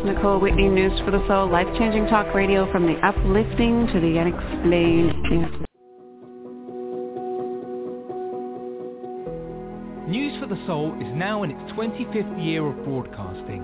[0.00, 4.18] is Nicole Whitney, News for the Soul, life-changing talk radio from the uplifting to the
[4.18, 5.66] unexplained.
[10.08, 13.60] News for the Soul is now in its 25th year of broadcasting.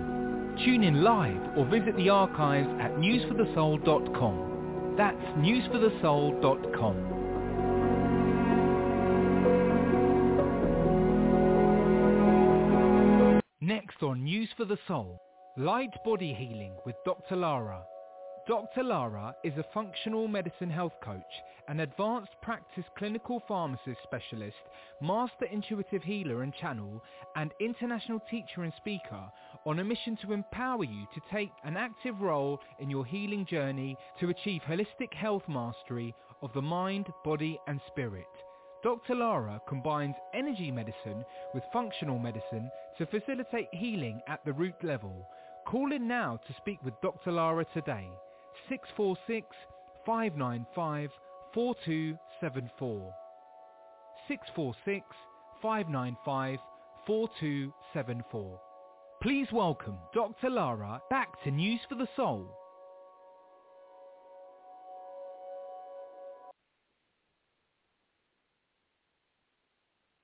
[0.65, 4.95] Tune in live or visit the archives at newsforthesoul.com.
[4.97, 7.13] That's newsforthesoul.com.
[13.61, 15.21] Next on News for the Soul,
[15.59, 17.35] Light Body Healing with Dr.
[17.35, 17.83] Lara.
[18.47, 18.83] Dr.
[18.83, 21.23] Lara is a functional medicine health coach,
[21.69, 24.59] an advanced practice clinical pharmacist specialist,
[25.01, 27.03] master intuitive healer and channel,
[27.37, 29.33] and international teacher and speaker
[29.65, 33.97] on a mission to empower you to take an active role in your healing journey
[34.21, 38.27] to achieve holistic health mastery of the mind, body and spirit.
[38.83, 39.15] Dr.
[39.15, 45.27] Lara combines energy medicine with functional medicine to facilitate healing at the root level.
[45.67, 47.33] Call in now to speak with Dr.
[47.33, 48.09] Lara today.
[48.69, 49.49] 646
[50.07, 51.11] 595
[51.53, 53.15] 4274.
[54.29, 55.07] 646
[55.61, 56.59] 595
[57.05, 58.61] 4274.
[59.21, 60.51] Please welcome Dr.
[60.51, 62.49] Lara back to News for the Soul.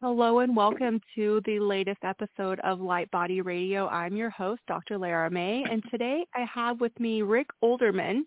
[0.03, 3.86] Hello and welcome to the latest episode of Light Body Radio.
[3.86, 4.98] I'm your host, Dr.
[4.98, 8.22] Lara May, and today I have with me Rick Olderman,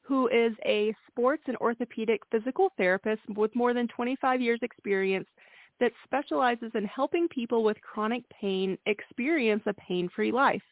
[0.00, 5.28] who is a sports and orthopedic physical therapist with more than 25 years experience
[5.80, 10.62] that specializes in helping people with chronic pain experience a pain-free life.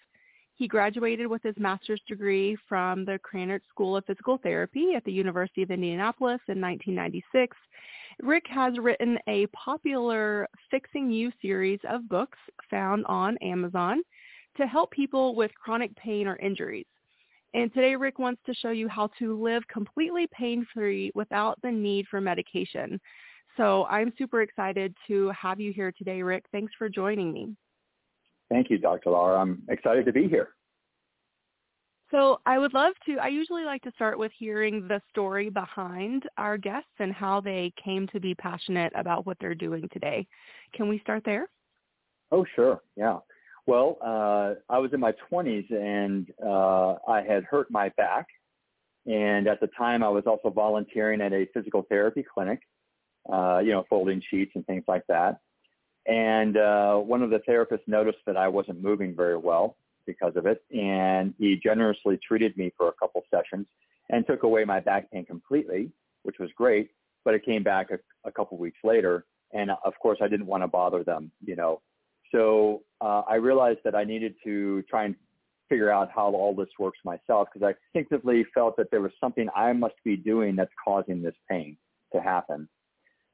[0.55, 5.13] He graduated with his master's degree from the Krannert School of Physical Therapy at the
[5.13, 7.55] University of Indianapolis in 1996
[8.23, 12.39] Rick has written a popular Fixing You series of books
[12.71, 14.01] found on Amazon
[14.57, 16.87] to help people with chronic pain or injuries.
[17.53, 22.07] And today Rick wants to show you how to live completely pain-free without the need
[22.11, 22.99] for medication.
[23.57, 26.45] So I'm super excited to have you here today, Rick.
[26.53, 27.55] Thanks for joining me.
[28.51, 29.11] Thank you, Dr.
[29.11, 29.41] Lara.
[29.41, 30.51] I'm excited to be here.
[32.11, 36.23] So I would love to, I usually like to start with hearing the story behind
[36.39, 40.27] our guests and how they came to be passionate about what they're doing today.
[40.73, 41.49] Can we start there?
[42.31, 42.81] Oh, sure.
[42.97, 43.19] Yeah.
[43.67, 48.27] Well, uh, I was in my 20s and uh, I had hurt my back.
[49.07, 52.61] And at the time, I was also volunteering at a physical therapy clinic,
[53.33, 55.39] uh, you know, folding sheets and things like that.
[56.07, 60.47] And uh, one of the therapists noticed that I wasn't moving very well because of
[60.47, 60.63] it.
[60.75, 63.67] And he generously treated me for a couple sessions
[64.11, 65.91] and took away my back pain completely,
[66.23, 66.91] which was great.
[67.25, 69.27] But it came back a, a couple weeks later.
[69.53, 71.81] And of course, I didn't want to bother them, you know.
[72.33, 75.15] So uh, I realized that I needed to try and
[75.69, 79.49] figure out how all this works myself because I instinctively felt that there was something
[79.55, 81.77] I must be doing that's causing this pain
[82.13, 82.69] to happen.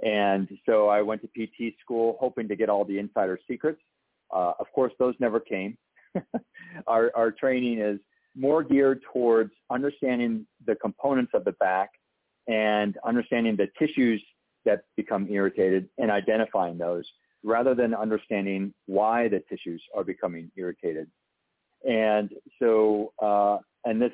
[0.02, 3.80] And so I went to PT school hoping to get all the insider secrets.
[4.34, 5.76] Uh, of course, those never came.
[6.86, 7.98] our, our training is
[8.34, 11.90] more geared towards understanding the components of the back
[12.48, 14.22] and understanding the tissues
[14.64, 17.04] that become irritated and identifying those
[17.44, 21.08] rather than understanding why the tissues are becoming irritated.
[21.88, 22.30] And
[22.60, 24.12] so, uh, and this,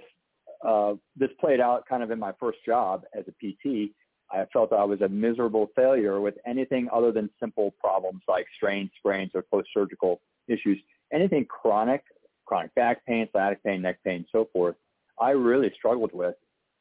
[0.67, 3.93] uh, this played out kind of in my first job as a PT.
[4.31, 8.91] I felt I was a miserable failure with anything other than simple problems like strains,
[8.99, 10.79] sprains, or post-surgical issues
[11.13, 12.03] anything chronic,
[12.47, 14.77] chronic back pain, sciatic pain, neck pain, so forth,
[15.21, 16.35] I really struggled with.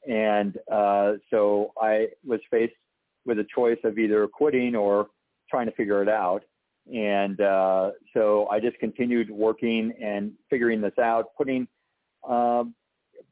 [0.07, 2.73] And uh, so I was faced
[3.25, 5.07] with a choice of either quitting or
[5.49, 6.43] trying to figure it out.
[6.93, 11.67] And uh, so I just continued working and figuring this out, putting
[12.27, 12.73] um,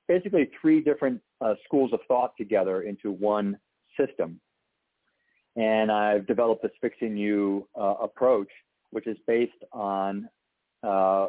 [0.07, 3.57] basically three different uh, schools of thought together into one
[3.97, 4.39] system.
[5.56, 8.50] And I've developed this fixing you uh, approach,
[8.91, 10.27] which is based on
[10.85, 11.28] uh,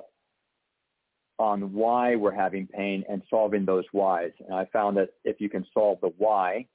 [1.38, 4.32] on why we're having pain and solving those whys.
[4.40, 6.66] And I found that if you can solve the why,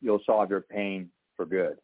[0.00, 1.78] you'll solve your pain for good.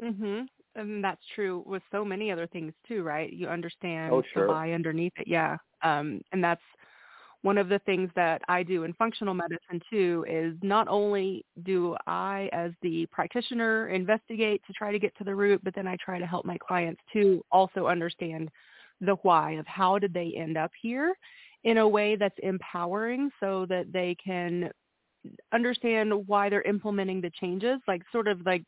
[0.00, 0.48] Mhm.
[0.74, 3.32] And that's true with so many other things too, right?
[3.32, 4.46] You understand oh, sure.
[4.46, 5.28] the why underneath it.
[5.28, 5.58] Yeah.
[5.82, 6.62] Um, and that's
[7.42, 11.96] one of the things that I do in functional medicine too is not only do
[12.06, 15.96] I as the practitioner investigate to try to get to the root, but then I
[15.96, 18.50] try to help my clients to also understand
[19.00, 21.14] the why of how did they end up here
[21.64, 24.70] in a way that's empowering so that they can
[25.52, 28.64] understand why they're implementing the changes, like sort of like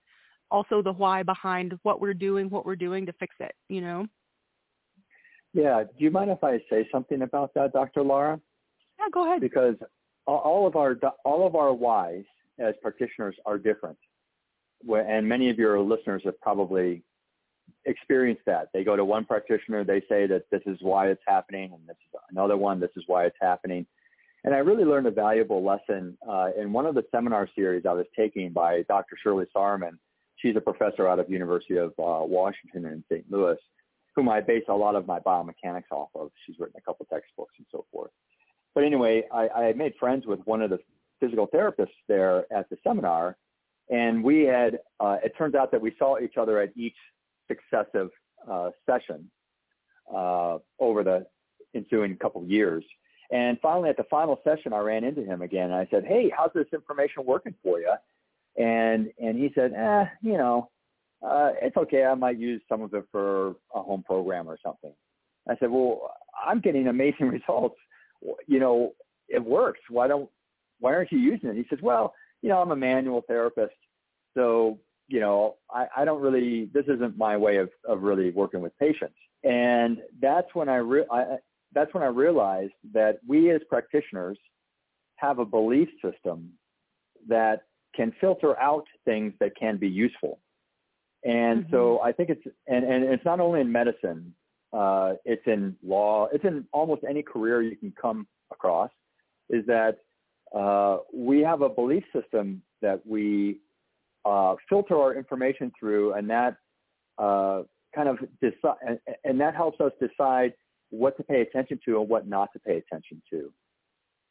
[0.50, 4.06] also the why behind what we're doing, what we're doing to fix it, you know?
[5.54, 5.84] Yeah.
[5.84, 8.02] Do you mind if I say something about that, Dr.
[8.02, 8.40] Lara?
[8.98, 9.40] Yeah, go ahead.
[9.40, 9.76] Because
[10.26, 12.24] all of our all of our whys
[12.58, 13.98] as practitioners are different,
[14.88, 17.02] and many of your listeners have probably
[17.84, 18.68] experienced that.
[18.72, 21.96] They go to one practitioner, they say that this is why it's happening, and this
[21.96, 23.86] is another one, this is why it's happening.
[24.44, 27.92] And I really learned a valuable lesson uh, in one of the seminar series I
[27.92, 29.16] was taking by Dr.
[29.22, 29.98] Shirley Sahrmann.
[30.36, 33.24] She's a professor out of University of uh, Washington in St.
[33.30, 33.56] Louis,
[34.16, 36.32] whom I base a lot of my biomechanics off of.
[36.44, 38.10] She's written a couple textbooks and so forth.
[38.74, 40.80] But anyway, I, I made friends with one of the
[41.20, 43.36] physical therapists there at the seminar,
[43.90, 44.80] and we had.
[44.98, 46.96] Uh, it turns out that we saw each other at each
[47.52, 48.10] successive
[48.50, 49.30] uh, session
[50.14, 51.26] uh, over the
[51.74, 52.84] ensuing couple years.
[53.30, 55.70] And finally, at the final session, I ran into him again.
[55.70, 57.94] And I said, "Hey, how's this information working for you?"
[58.58, 60.70] And and he said, "Eh, you know,
[61.22, 62.04] uh, it's okay.
[62.04, 64.92] I might use some of it for a home program or something."
[65.48, 66.14] I said, "Well,
[66.44, 67.76] I'm getting amazing results.
[68.46, 68.92] You know,
[69.28, 69.80] it works.
[69.88, 70.28] Why don't
[70.80, 73.74] why aren't you using it?" He says, "Well, you know, I'm a manual therapist,
[74.34, 74.78] so
[75.12, 76.70] you know, I, I don't really.
[76.72, 81.10] This isn't my way of of really working with patients." And that's when I, re-
[81.10, 81.36] I
[81.72, 84.38] that's when I realized that we as practitioners
[85.16, 86.52] have a belief system
[87.28, 87.62] that
[87.94, 90.38] can filter out things that can be useful.
[91.24, 91.72] And mm-hmm.
[91.72, 94.34] so I think it's, and, and it's not only in medicine,
[94.72, 98.90] uh, it's in law, it's in almost any career you can come across,
[99.50, 99.98] is that
[100.56, 103.58] uh, we have a belief system that we
[104.24, 106.56] uh, filter our information through, and that
[107.18, 107.62] uh,
[107.94, 110.52] kind of decide, and, and that helps us decide
[110.90, 113.52] what to pay attention to and what not to pay attention to.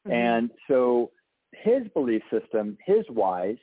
[0.07, 0.11] Mm-hmm.
[0.11, 1.11] And so
[1.53, 3.57] his belief system, his whys,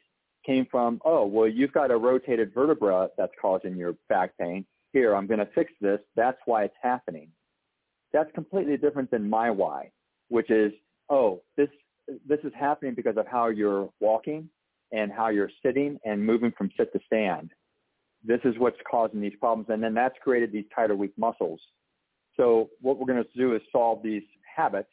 [0.45, 4.65] came from, oh, well, you've got a rotated vertebra that's causing your back pain.
[4.93, 6.01] Here, I'm going to fix this.
[6.17, 7.29] That's why it's happening.
[8.13, 9.91] That's completely different than my why,
[10.29, 10.73] which is,
[11.11, 11.69] oh, this
[12.27, 14.49] this is happening because of how you're walking
[14.93, 17.53] and how you're sitting and moving from sit to stand.
[18.25, 21.61] This is what's causing these problems, and then that's created these tighter, weak muscles
[22.39, 24.23] so what we're going to do is solve these
[24.57, 24.89] habits,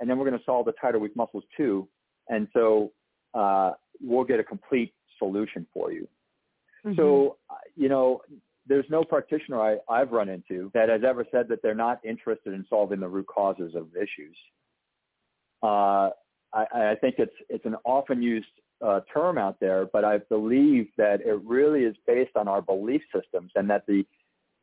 [0.00, 1.88] and then we're going to solve the tighter weak muscles too.
[2.28, 2.92] And so
[3.34, 6.08] uh, we'll get a complete solution for you.
[6.84, 6.96] Mm-hmm.
[6.96, 8.22] So, uh, you know,
[8.66, 12.54] there's no practitioner I, I've run into that has ever said that they're not interested
[12.54, 14.36] in solving the root causes of issues.
[15.62, 16.10] Uh,
[16.54, 18.46] I, I, think it's it's an often used
[18.82, 23.02] uh, term out there, but I believe that it really is based on our belief
[23.14, 24.04] systems, and that the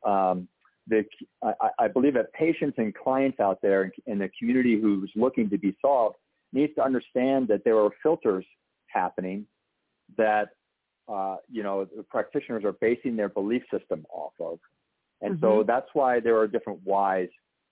[0.05, 0.47] um,
[0.87, 1.05] the,
[1.43, 5.57] I, I believe that patients and clients out there in the community who's looking to
[5.57, 6.15] be solved
[6.51, 8.45] needs to understand that there are filters
[8.87, 9.45] happening
[10.17, 10.49] that
[11.07, 14.59] uh, you know the practitioners are basing their belief system off of,
[15.21, 15.45] and mm-hmm.
[15.45, 17.29] so that's why there are different whys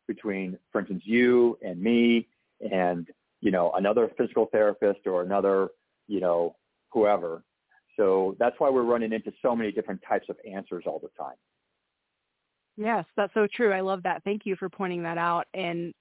[0.08, 2.28] between, for instance, you and me,
[2.72, 3.08] and
[3.42, 5.70] you know another physical therapist or another
[6.08, 6.56] you know
[6.92, 7.44] whoever.
[7.96, 11.36] So that's why we're running into so many different types of answers all the time.
[12.78, 13.74] Yes, that's so true.
[13.74, 14.24] I love that.
[14.24, 15.48] Thank you for pointing that out.
[15.54, 15.94] And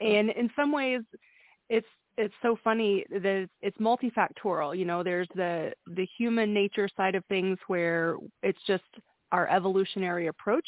[0.00, 0.08] sure.
[0.08, 1.02] and in some ways,
[1.68, 4.76] it's it's so funny that it's multifactorial.
[4.76, 8.82] You know, there's the the human nature side of things where it's just
[9.32, 10.66] our evolutionary approach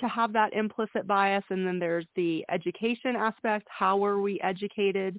[0.00, 3.66] to have that implicit bias, and then there's the education aspect.
[3.70, 5.18] How were we educated,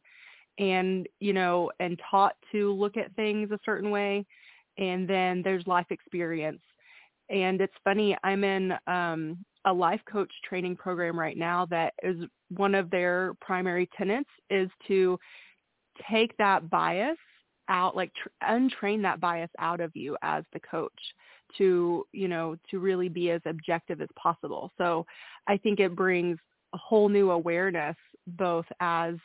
[0.60, 4.26] and you know, and taught to look at things a certain way,
[4.78, 6.62] and then there's life experience.
[7.30, 12.24] And it's funny, I'm in um, a life coach training program right now that is
[12.50, 15.20] one of their primary tenets is to
[16.10, 17.18] take that bias
[17.70, 20.94] out like tr- untrain that bias out of you as the coach
[21.58, 25.06] to you know to really be as objective as possible so
[25.48, 26.38] i think it brings
[26.74, 27.96] a whole new awareness
[28.28, 29.16] both as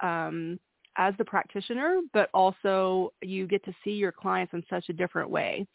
[0.00, 0.58] um,
[0.96, 5.30] as the practitioner but also you get to see your clients in such a different
[5.30, 5.66] way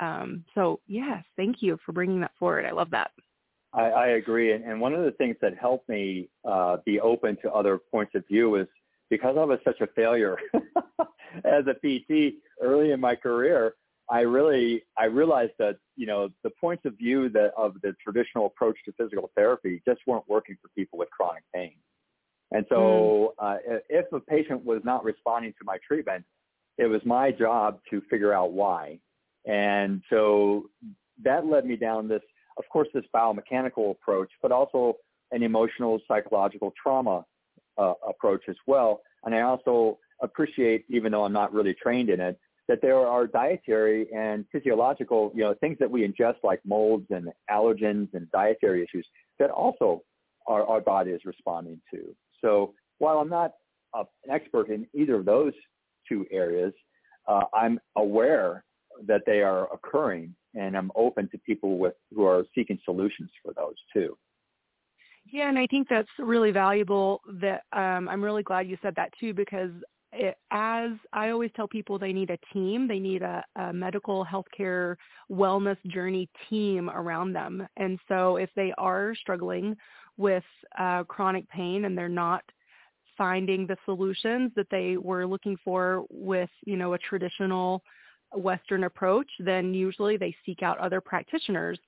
[0.00, 3.10] um, so yes thank you for bringing that forward i love that
[3.74, 4.52] I, I agree.
[4.52, 8.14] And, and one of the things that helped me uh, be open to other points
[8.14, 8.66] of view is
[9.08, 10.38] because I was such a failure
[11.44, 13.74] as a PT early in my career,
[14.10, 18.46] I really I realized that you know the points of view that of the traditional
[18.46, 21.74] approach to physical therapy just weren't working for people with chronic pain.
[22.52, 23.56] And so, mm.
[23.56, 26.24] uh, if a patient was not responding to my treatment,
[26.78, 28.98] it was my job to figure out why.
[29.46, 30.66] And so
[31.24, 32.22] that led me down this
[32.58, 34.96] of course, this biomechanical approach, but also
[35.30, 37.24] an emotional psychological trauma
[37.78, 39.00] uh, approach as well.
[39.24, 43.26] And I also appreciate, even though I'm not really trained in it, that there are
[43.26, 48.82] dietary and physiological, you know, things that we ingest like molds and allergens and dietary
[48.82, 49.06] issues
[49.38, 50.02] that also
[50.46, 52.14] our, our body is responding to.
[52.42, 53.52] So while I'm not
[53.94, 55.52] a, an expert in either of those
[56.08, 56.72] two areas,
[57.26, 58.64] uh, I'm aware
[59.06, 63.54] that they are occurring, and I'm open to people with who are seeking solutions for
[63.54, 64.16] those too.
[65.30, 67.20] Yeah, and I think that's really valuable.
[67.40, 69.70] That um, I'm really glad you said that too, because
[70.12, 72.86] it, as I always tell people, they need a team.
[72.86, 74.96] They need a, a medical healthcare
[75.30, 77.66] wellness journey team around them.
[77.76, 79.76] And so, if they are struggling
[80.16, 80.44] with
[80.78, 82.42] uh, chronic pain and they're not
[83.16, 87.82] finding the solutions that they were looking for with, you know, a traditional
[88.34, 91.78] Western approach, then usually they seek out other practitioners.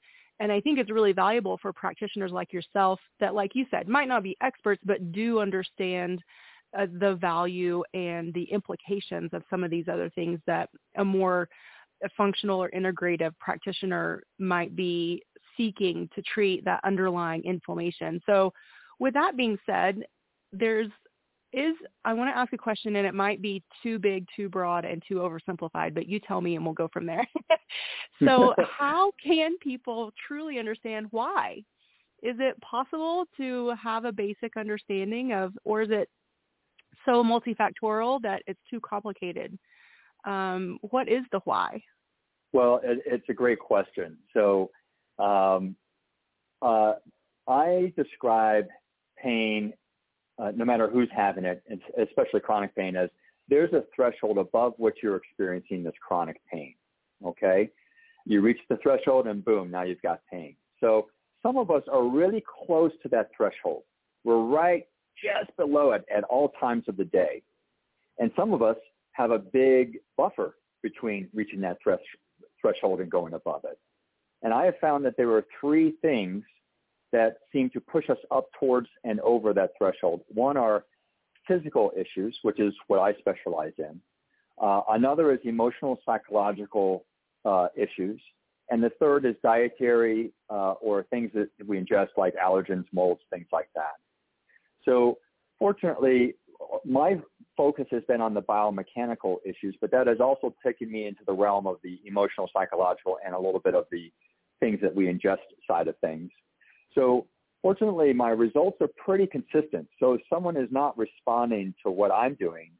[0.40, 4.08] And I think it's really valuable for practitioners like yourself that, like you said, might
[4.08, 6.20] not be experts, but do understand
[6.78, 11.48] uh, the value and the implications of some of these other things that a more
[12.16, 15.22] functional or integrative practitioner might be
[15.56, 18.20] seeking to treat that underlying inflammation.
[18.26, 18.52] So
[18.98, 20.04] with that being said,
[20.52, 20.90] there's
[21.54, 24.84] is I want to ask a question and it might be too big, too broad,
[24.84, 27.26] and too oversimplified, but you tell me and we'll go from there.
[28.24, 31.62] so how can people truly understand why?
[32.22, 36.08] Is it possible to have a basic understanding of, or is it
[37.04, 39.56] so multifactorial that it's too complicated?
[40.26, 41.82] Um, what is the why?
[42.52, 44.16] Well, it, it's a great question.
[44.32, 44.70] So
[45.18, 45.76] um,
[46.62, 46.94] uh,
[47.46, 48.66] I describe
[49.22, 49.72] pain
[50.38, 51.62] uh, no matter who's having it,
[51.98, 53.08] especially chronic pain, as
[53.48, 56.74] there's a threshold above which you're experiencing this chronic pain.
[57.24, 57.70] Okay,
[58.26, 60.56] you reach the threshold and boom, now you've got pain.
[60.80, 61.08] So
[61.42, 63.84] some of us are really close to that threshold.
[64.24, 64.86] We're right
[65.22, 67.42] just below it at all times of the day,
[68.18, 68.76] and some of us
[69.12, 72.00] have a big buffer between reaching that thresh-
[72.60, 73.78] threshold and going above it.
[74.44, 76.44] And I have found that there are three things
[77.12, 80.20] that seem to push us up towards and over that threshold.
[80.28, 80.84] One are
[81.48, 84.00] physical issues, which is what I specialize in.
[84.60, 87.06] Uh, another is emotional psychological
[87.44, 88.20] uh, issues.
[88.70, 93.46] And the third is dietary uh, or things that we ingest like allergens, molds, things
[93.52, 93.94] like that.
[94.84, 95.18] So
[95.58, 96.34] fortunately,
[96.84, 97.18] my
[97.56, 101.32] focus has been on the biomechanical issues, but that has also taken me into the
[101.32, 104.10] realm of the emotional, psychological, and a little bit of the
[104.64, 106.30] things that we ingest side of things.
[106.94, 107.26] So
[107.60, 109.86] fortunately, my results are pretty consistent.
[110.00, 112.70] So if someone is not responding to what I'm doing,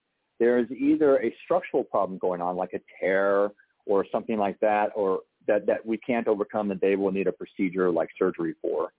[0.41, 3.51] there's either a structural problem going on, like a tear
[3.87, 7.33] or something like that, or that, that we can't overcome and they will need a
[7.33, 8.93] procedure like surgery for,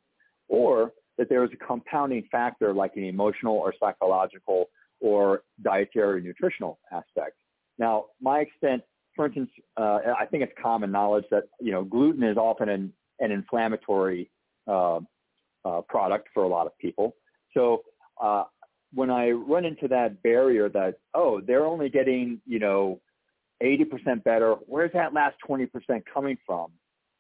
[0.48, 4.65] or that there is a compounding factor like an emotional or psychological
[5.00, 7.36] or dietary or nutritional aspect.
[7.80, 8.84] Now, my extent,
[9.15, 12.93] for instance, uh, I think it's common knowledge that, you know, gluten is often an,
[13.19, 14.29] an inflammatory
[14.67, 15.00] uh,
[15.63, 17.15] uh, product for a lot of people.
[17.53, 17.84] So
[18.22, 18.43] uh,
[18.93, 23.01] when I run into that barrier that, oh, they're only getting, you know,
[23.63, 25.69] 80% better, where's that last 20%
[26.13, 26.72] coming from?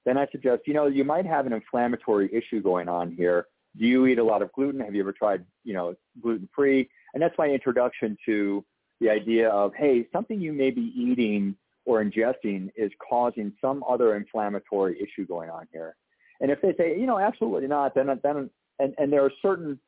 [0.05, 3.47] Then I suggest, you know, you might have an inflammatory issue going on here.
[3.77, 4.81] Do you eat a lot of gluten?
[4.81, 6.89] Have you ever tried, you know, gluten free?
[7.13, 8.63] And that's my introduction to
[9.01, 14.15] the idea of, hey, something you may be eating or ingesting is causing some other
[14.15, 15.95] inflammatory issue going on here.
[16.41, 18.49] And if they say, you know, absolutely not, then then
[18.79, 19.79] and and there are certain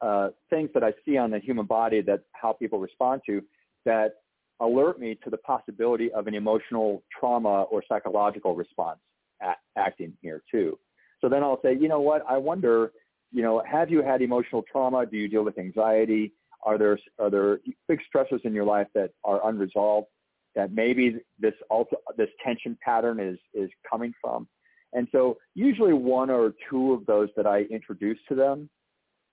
[0.00, 3.42] uh, things that I see on the human body that how people respond to
[3.84, 4.16] that
[4.60, 8.98] alert me to the possibility of an emotional trauma or psychological response
[9.40, 10.78] at, acting here too.
[11.20, 12.24] So then I'll say, you know what?
[12.28, 12.92] I wonder,
[13.32, 15.06] you know, have you had emotional trauma?
[15.06, 16.32] Do you deal with anxiety?
[16.62, 20.08] Are there are there big stressors in your life that are unresolved?
[20.56, 24.48] That maybe this also this tension pattern is is coming from.
[24.92, 28.70] And so usually one or two of those that I introduce to them,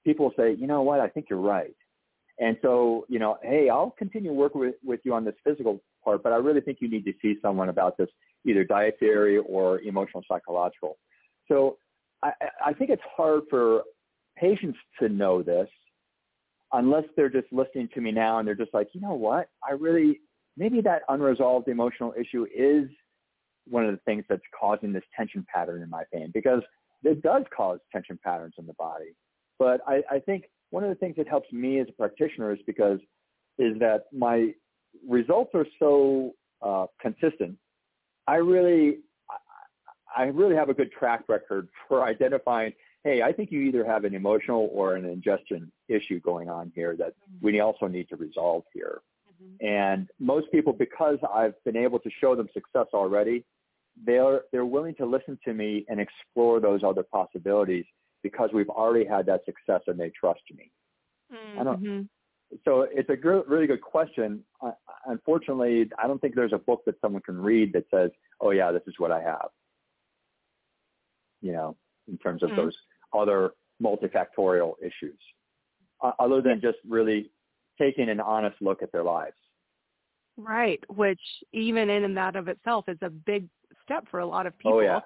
[0.06, 1.76] people say, you know what, I think you're right.
[2.40, 6.24] And so, you know, hey, I'll continue working with, with you on this physical part,
[6.24, 8.10] but I really think you need to see someone about this,
[8.46, 10.98] either dietary or emotional psychological.
[11.48, 11.78] So
[12.24, 12.32] I,
[12.66, 13.84] I think it's hard for
[14.36, 15.70] patients to know this
[16.74, 19.74] unless they're just listening to me now and they're just like, you know what, I
[19.74, 20.20] really,
[20.58, 22.90] maybe that unresolved emotional issue is
[23.68, 26.62] one of the things that's causing this tension pattern in my pain because
[27.04, 29.16] it does cause tension patterns in the body.
[29.60, 32.60] But I, I think one of the things that helps me as a practitioner is
[32.66, 33.00] because
[33.58, 34.52] is that my
[35.08, 37.58] results are so uh, consistent.
[38.28, 39.00] I really,
[40.16, 44.06] I really have a good track record for identifying, hey, I think you either have
[44.06, 48.64] an emotional or an ingestion issue going on here that we also need to resolve
[48.74, 49.02] here.
[49.44, 49.66] Mm-hmm.
[49.66, 53.44] And most people, because I've been able to show them success already,
[54.06, 57.86] they're they're willing to listen to me and explore those other possibilities
[58.24, 60.72] because we've already had that success and they trust me.
[61.32, 61.60] Mm-hmm.
[61.60, 61.84] I don't.
[61.84, 62.56] Mm-hmm.
[62.66, 64.44] so it's a good, really good question.
[64.62, 64.72] Uh,
[65.06, 68.72] unfortunately, I don't think there's a book that someone can read that says, "Oh yeah,
[68.72, 69.50] this is what I have."
[71.42, 71.76] You know,
[72.08, 72.62] in terms of mm-hmm.
[72.62, 72.76] those
[73.14, 75.20] other multifactorial issues,
[76.02, 77.32] uh, other than just really
[77.78, 79.36] taking an honest look at their lives.
[80.38, 83.48] Right, which even in and that of itself is a big
[83.84, 84.78] step for a lot of people.
[84.78, 85.00] Oh yeah.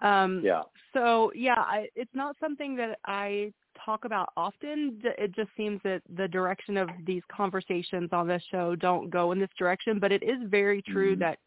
[0.00, 0.62] Um, yeah.
[0.92, 3.52] So yeah, I, it's not something that I
[3.84, 5.00] talk about often.
[5.04, 9.38] It just seems that the direction of these conversations on this show don't go in
[9.38, 9.98] this direction.
[9.98, 11.20] But it is very true mm-hmm.
[11.20, 11.38] that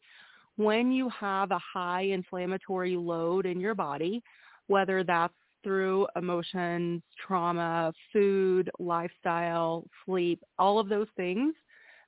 [0.57, 4.24] when you have a high inflammatory load in your body,
[4.67, 5.34] whether that's
[5.65, 11.53] through emotions, trauma, food, lifestyle, sleep, all of those things,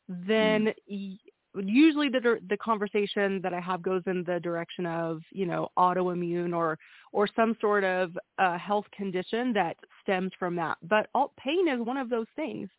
[0.07, 1.17] then mm
[1.63, 6.55] usually the the conversation that I have goes in the direction of you know autoimmune
[6.55, 6.77] or
[7.11, 10.77] or some sort of uh, health condition that stems from that.
[10.83, 12.69] But all, pain is one of those things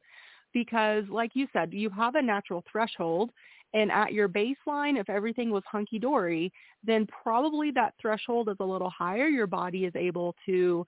[0.52, 3.30] because, like you said, you have a natural threshold,
[3.75, 6.52] and at your baseline, if everything was hunky dory,
[6.84, 9.26] then probably that threshold is a little higher.
[9.26, 10.87] Your body is able to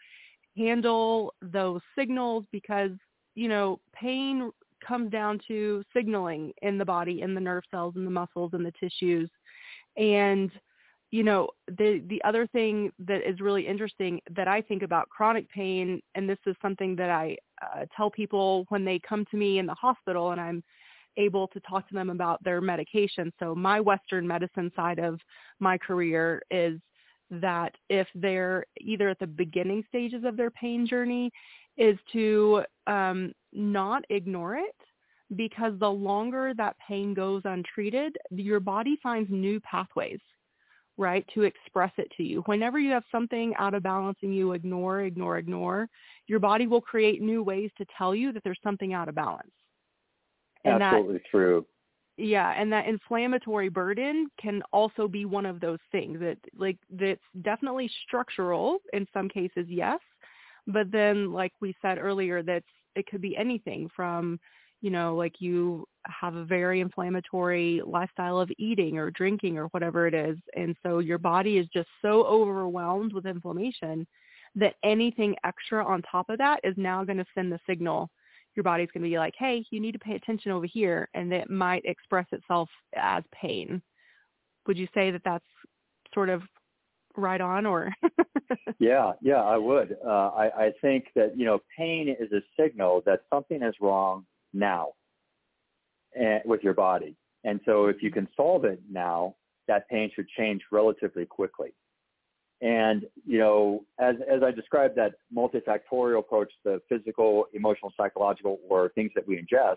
[0.56, 2.90] handle those signals because
[3.34, 4.50] you know pain
[4.86, 8.62] comes down to signaling in the body, in the nerve cells, in the muscles, in
[8.62, 9.28] the tissues.
[9.96, 10.50] And
[11.10, 15.50] you know, the the other thing that is really interesting that I think about chronic
[15.50, 19.58] pain, and this is something that I uh, tell people when they come to me
[19.58, 20.62] in the hospital, and I'm
[21.20, 23.32] able to talk to them about their medication.
[23.38, 25.20] So my Western medicine side of
[25.58, 26.80] my career is
[27.30, 31.30] that if they're either at the beginning stages of their pain journey
[31.76, 34.76] is to um, not ignore it
[35.36, 40.18] because the longer that pain goes untreated, your body finds new pathways,
[40.96, 42.42] right, to express it to you.
[42.46, 45.88] Whenever you have something out of balance and you ignore, ignore, ignore,
[46.26, 49.52] your body will create new ways to tell you that there's something out of balance.
[50.64, 51.66] And Absolutely that, true.
[52.16, 57.20] Yeah, and that inflammatory burden can also be one of those things that like that's
[57.42, 60.00] definitely structural in some cases, yes,
[60.66, 64.38] but then, like we said earlier, that's it could be anything from,
[64.82, 70.06] you know, like you have a very inflammatory lifestyle of eating or drinking or whatever
[70.06, 74.06] it is, and so your body is just so overwhelmed with inflammation
[74.56, 78.10] that anything extra on top of that is now going to send the signal
[78.60, 81.32] your body's going to be like, hey, you need to pay attention over here, and
[81.32, 83.80] it might express itself as pain.
[84.66, 85.44] Would you say that that's
[86.12, 86.42] sort of
[87.16, 87.92] right on or?
[88.78, 89.96] Yeah yeah i would.
[90.04, 94.24] Uh, I, I think that you know pain is a signal that something is wrong
[94.52, 94.92] now
[96.14, 97.14] and, eh, with your body.
[97.44, 99.36] And so if you can solve it now
[99.68, 101.72] that pain should change relatively quickly
[102.62, 108.90] and you know as as i described that multifactorial approach the physical emotional psychological or
[108.90, 109.76] things that we ingest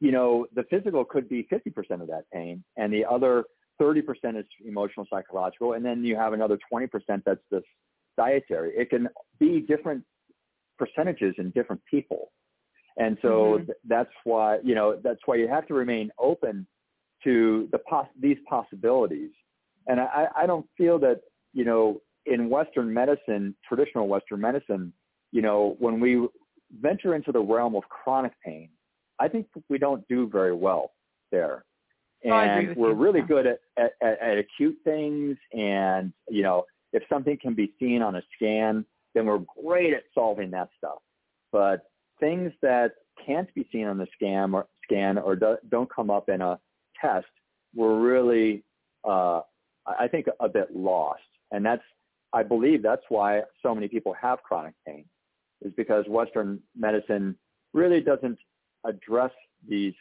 [0.00, 3.44] you know the physical could be 50% of that pain and the other
[3.80, 6.88] 30% is emotional, psychological, and then you have another 20%
[7.24, 7.62] that's this
[8.16, 8.72] dietary.
[8.76, 10.04] It can be different
[10.78, 12.32] percentages in different people.
[12.98, 13.66] And so mm-hmm.
[13.66, 16.66] th- that's why, you know, that's why you have to remain open
[17.24, 19.30] to the pos- these possibilities.
[19.86, 21.20] And I, I don't feel that,
[21.56, 24.92] you know, in Western medicine, traditional Western medicine,
[25.32, 26.28] you know, when we
[26.82, 28.68] venture into the realm of chronic pain,
[29.18, 30.92] I think we don't do very well
[31.32, 31.64] there.
[32.26, 32.94] Oh, and we're you.
[32.94, 35.38] really good at, at, at acute things.
[35.54, 40.02] And, you know, if something can be seen on a scan, then we're great at
[40.14, 40.98] solving that stuff.
[41.52, 41.88] But
[42.20, 42.92] things that
[43.24, 46.58] can't be seen on the scan or scan or do, don't come up in a
[47.00, 47.26] test,
[47.74, 48.62] we're really,
[49.04, 49.40] uh,
[49.86, 51.22] I think, a bit lost.
[51.50, 51.82] And that's,
[52.32, 55.04] I believe that's why so many people have chronic pain,
[55.62, 57.36] is because Western medicine
[57.72, 58.38] really doesn't
[58.84, 59.30] address
[59.68, 59.94] these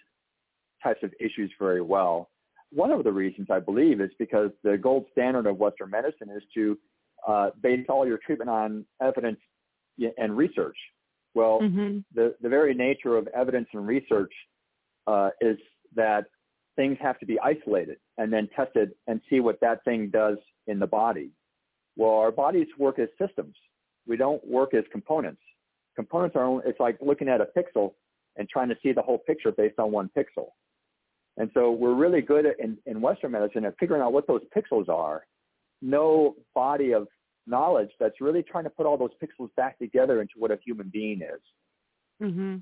[0.83, 2.29] types of issues very well.
[2.71, 6.43] One of the reasons I believe is because the gold standard of Western medicine is
[6.55, 6.77] to
[7.27, 9.39] uh, base all your treatment on evidence
[10.17, 10.77] and research.
[11.33, 11.99] Well, mm-hmm.
[12.13, 14.31] the, the very nature of evidence and research
[15.07, 15.57] uh, is
[15.95, 16.25] that
[16.75, 20.79] things have to be isolated and then tested and see what that thing does in
[20.79, 21.31] the body.
[21.95, 23.55] Well, our bodies work as systems.
[24.07, 25.41] We don't work as components.
[25.95, 27.93] Components are, it's like looking at a pixel
[28.35, 30.49] and trying to see the whole picture based on one pixel.
[31.37, 34.41] And so we're really good at, in, in Western medicine at figuring out what those
[34.55, 35.25] pixels are.
[35.81, 37.07] No body of
[37.47, 40.89] knowledge that's really trying to put all those pixels back together into what a human
[40.91, 41.41] being is
[42.21, 42.55] mm-hmm.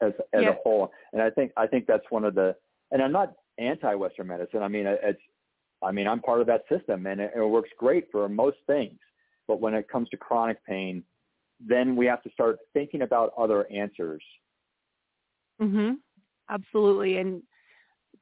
[0.00, 0.50] as, as yeah.
[0.50, 0.90] a whole.
[1.12, 2.54] And I think, I think that's one of the,
[2.90, 4.62] and I'm not anti-Western medicine.
[4.62, 5.20] I mean, it's,
[5.82, 8.98] I mean, I'm part of that system and it, it works great for most things.
[9.46, 11.02] But when it comes to chronic pain,
[11.60, 14.22] then we have to start thinking about other answers
[15.60, 15.98] Mhm.
[16.48, 17.18] Absolutely.
[17.18, 17.42] And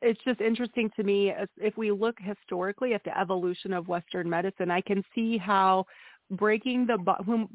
[0.02, 4.70] it's just interesting to me if we look historically at the evolution of Western medicine,
[4.70, 5.86] I can see how
[6.30, 7.48] breaking the when,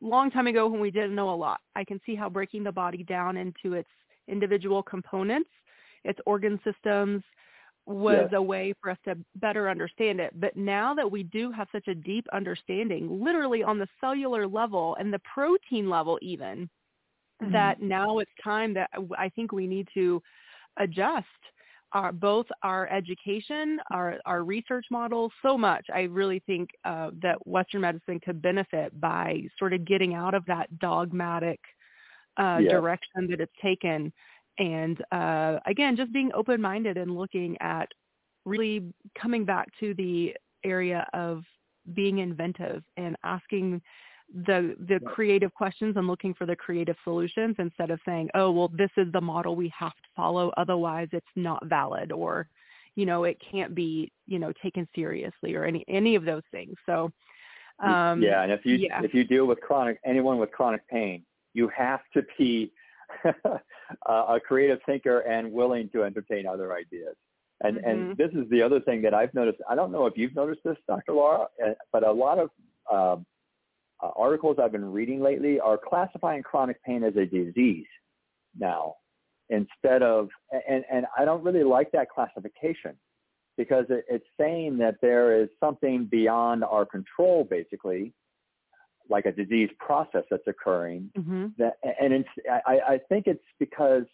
[0.00, 2.72] long time ago when we didn't know a lot, I can see how breaking the
[2.72, 3.88] body down into its
[4.28, 5.50] individual components,
[6.04, 7.22] its organ systems,
[7.86, 8.32] was Yes.
[8.32, 10.38] a way for us to better understand it.
[10.38, 14.96] But now that we do have such a deep understanding, literally on the cellular level
[15.00, 16.68] and the protein level even,
[17.40, 17.50] Mhm.
[17.52, 20.22] that now it's time that I think we need to
[20.78, 21.26] adjust
[21.92, 25.86] our both our education, our our research models so much.
[25.94, 30.44] I really think uh, that Western medicine could benefit by sort of getting out of
[30.46, 31.60] that dogmatic
[32.36, 34.12] uh, direction that it's taken,
[34.58, 37.88] and uh, again, just being open minded and looking at
[38.44, 41.42] really coming back to the area of
[41.94, 43.80] being inventive and asking
[44.44, 48.68] the the creative questions and looking for the creative solutions instead of saying, "Oh, well,
[48.68, 52.48] this is the model we have to follow, otherwise it's not valid," or,
[52.94, 56.74] you know, it can't be, you know, taken seriously or any any of those things.
[56.84, 57.10] So,
[57.78, 59.02] um, yeah, and if you yeah.
[59.02, 62.70] if you deal with chronic anyone with chronic pain, you have to be
[64.06, 67.16] a a creative thinker and willing to entertain other ideas.
[67.62, 67.90] And Mhm.
[67.90, 69.60] and this is the other thing that I've noticed.
[69.68, 71.12] I don't know if you've noticed this, Dr.
[71.12, 72.50] Laura, uh, but a lot of
[72.90, 73.26] um,
[74.00, 77.86] uh, articles I've been reading lately are classifying chronic pain as a disease
[78.56, 78.94] now
[79.50, 80.28] instead of
[80.68, 82.96] and and I don't really like that classification
[83.56, 88.12] because it, it's saying that there is something beyond our control basically
[89.08, 91.56] like a disease process that's occurring Mhm.
[91.56, 94.04] that and it's I, I think it's because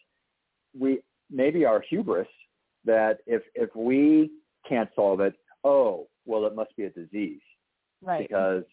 [0.78, 2.28] we maybe our hubris
[2.84, 4.30] that if if we
[4.68, 7.40] can't solve it oh well it must be a disease
[8.02, 8.28] right.
[8.28, 8.64] because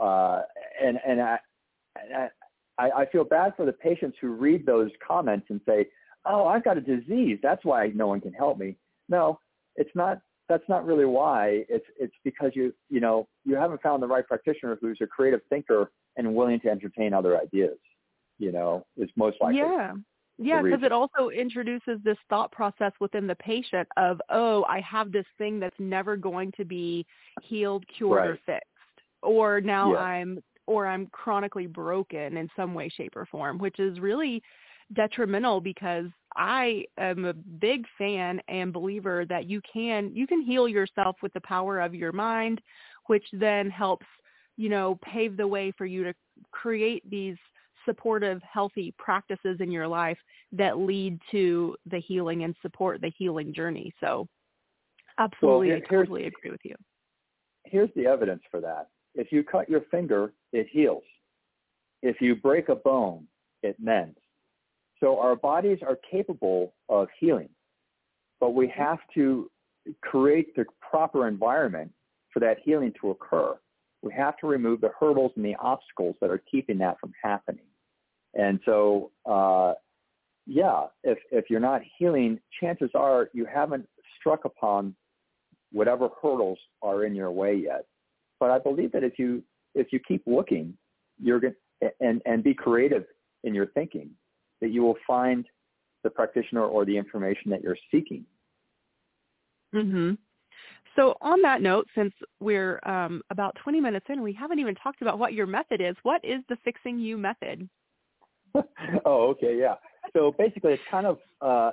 [0.00, 0.42] uh,
[0.80, 1.38] and and I,
[1.96, 2.30] and
[2.78, 5.88] I I feel bad for the patients who read those comments and say,
[6.24, 7.40] "Oh, I've got a disease.
[7.42, 8.76] That's why no one can help me."
[9.08, 9.40] No,
[9.74, 10.20] it's not.
[10.48, 11.64] That's not really why.
[11.68, 15.40] It's it's because you you know you haven't found the right practitioner who's a creative
[15.50, 17.78] thinker and willing to entertain other ideas.
[18.38, 19.58] You know, is most likely.
[19.58, 19.94] Yeah.
[20.40, 25.10] Yeah, because it also introduces this thought process within the patient of, oh, I have
[25.10, 27.04] this thing that's never going to be
[27.42, 28.68] healed, cured, or fixed.
[29.20, 30.00] Or now Yes.
[30.00, 34.40] I'm or I'm chronically broken in some way, shape, or form, which is really
[34.94, 36.06] detrimental because
[36.36, 41.32] I am a big fan and believer that you can you can heal yourself with
[41.32, 42.60] the power of your mind,
[43.06, 44.06] which then helps,
[44.56, 46.14] you know, pave the way for you to
[46.52, 47.36] create these
[47.84, 50.18] supportive, healthy practices in your life
[50.52, 53.92] that lead to the healing and support the healing journey.
[54.00, 54.28] So
[55.18, 56.74] absolutely, here- I totally agree with you.
[57.64, 58.88] here's the evidence for that.
[59.14, 61.02] If you cut your finger, it heals.
[62.02, 63.26] If you break a bone,
[63.62, 64.18] it mends.
[65.00, 67.48] So our bodies are capable of healing,
[68.40, 69.50] but we have to
[70.02, 71.92] create the proper environment
[72.32, 73.54] for that healing to occur.
[74.02, 77.64] We have to remove the hurdles and the obstacles that are keeping that from happening.
[78.34, 79.74] And so, uh,
[80.46, 84.94] yeah, if, if you're not healing, chances are you haven't struck upon
[85.72, 87.86] whatever hurdles are in your way yet.
[88.40, 89.42] But I believe that if you
[89.74, 90.74] if you keep looking,
[91.20, 91.54] you're going
[92.00, 93.04] and and be creative
[93.44, 94.10] in your thinking,
[94.60, 95.46] that you will find
[96.04, 98.24] the practitioner or the information that you're seeking.
[99.74, 100.14] Mm-hmm.
[100.96, 105.02] So on that note, since we're um, about 20 minutes in, we haven't even talked
[105.02, 105.94] about what your method is.
[106.02, 107.68] What is the Fixing You method?
[109.04, 109.74] oh, okay, yeah.
[110.12, 111.72] So basically, it's kind of uh,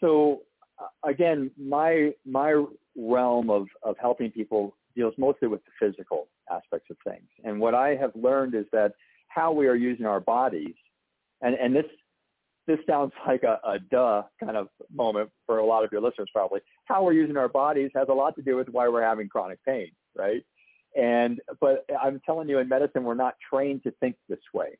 [0.00, 0.42] so
[0.78, 2.64] uh, again, my my
[2.96, 7.28] realm of of helping people deals mostly with the physical aspects of things.
[7.44, 8.92] And what I have learned is that
[9.28, 10.74] how we are using our bodies,
[11.42, 11.86] and and this
[12.66, 16.28] this sounds like a, a duh kind of moment for a lot of your listeners
[16.32, 16.60] probably.
[16.84, 19.58] How we're using our bodies has a lot to do with why we're having chronic
[19.66, 20.44] pain, right?
[20.96, 24.78] And but I'm telling you, in medicine, we're not trained to think this way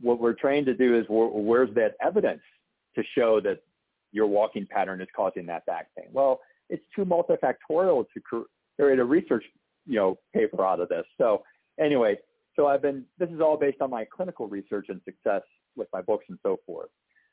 [0.00, 2.42] what we're trained to do is wh- where's that evidence
[2.94, 3.62] to show that
[4.12, 6.06] your walking pattern is causing that back pain?
[6.12, 9.44] Well, it's too multifactorial to cr- create a research,
[9.86, 11.04] you know, paper out of this.
[11.18, 11.42] So
[11.78, 12.16] anyway,
[12.56, 15.42] so I've been, this is all based on my clinical research and success
[15.76, 16.88] with my books and so forth.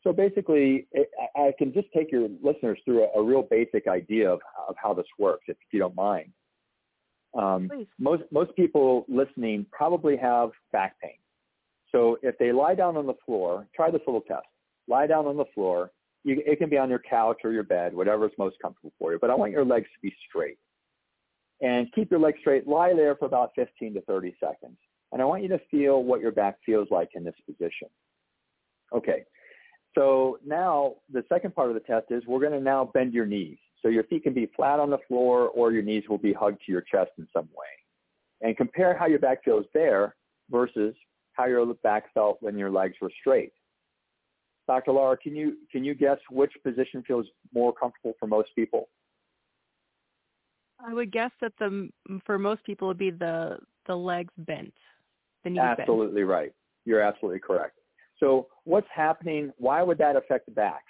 [0.05, 3.87] So basically, it, I I can just take your listeners through a, a real basic
[3.87, 4.39] idea of,
[4.69, 6.31] of how this works, if you don't mind.
[7.37, 11.17] Um, most most people listening probably have back pain.
[11.91, 14.45] So if they lie down on the floor, try this little test.
[14.87, 15.91] Lie down on the floor.
[16.23, 19.11] You, it can be on your couch or your bed, whatever is most comfortable for
[19.11, 19.19] you.
[19.19, 20.57] But I want your legs to be straight.
[21.61, 22.67] And keep your legs straight.
[22.67, 24.77] Lie there for about 15 to 30 seconds.
[25.11, 27.87] And I want you to feel what your back feels like in this position.
[28.93, 29.23] Okay.
[29.95, 33.25] So now the second part of the test is we're going to now bend your
[33.25, 33.57] knees.
[33.81, 36.59] So your feet can be flat on the floor or your knees will be hugged
[36.65, 37.65] to your chest in some way.
[38.41, 40.15] And compare how your back feels there
[40.49, 40.93] versus
[41.33, 43.53] how your back felt when your legs were straight.
[44.67, 44.91] Dr.
[44.91, 48.89] Laura, can you can you guess which position feels more comfortable for most people?
[50.85, 51.89] I would guess that the
[52.25, 54.73] for most people would be the the legs bent,
[55.43, 56.31] the knees Absolutely bent.
[56.31, 56.53] right.
[56.85, 57.77] You're absolutely correct.
[58.19, 59.51] So what's happening?
[59.57, 60.83] Why would that affect the backs?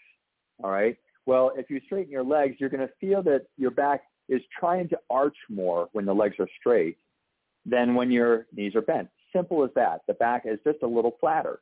[0.64, 0.98] All right.
[1.26, 4.90] Well, if you straighten your legs, you're going to feel that your back is trying
[4.90, 6.98] to arch more when the legs are straight
[7.66, 9.10] than when your knees are bent.
[9.34, 10.02] Simple as that.
[10.08, 11.60] The back is just a little flatter.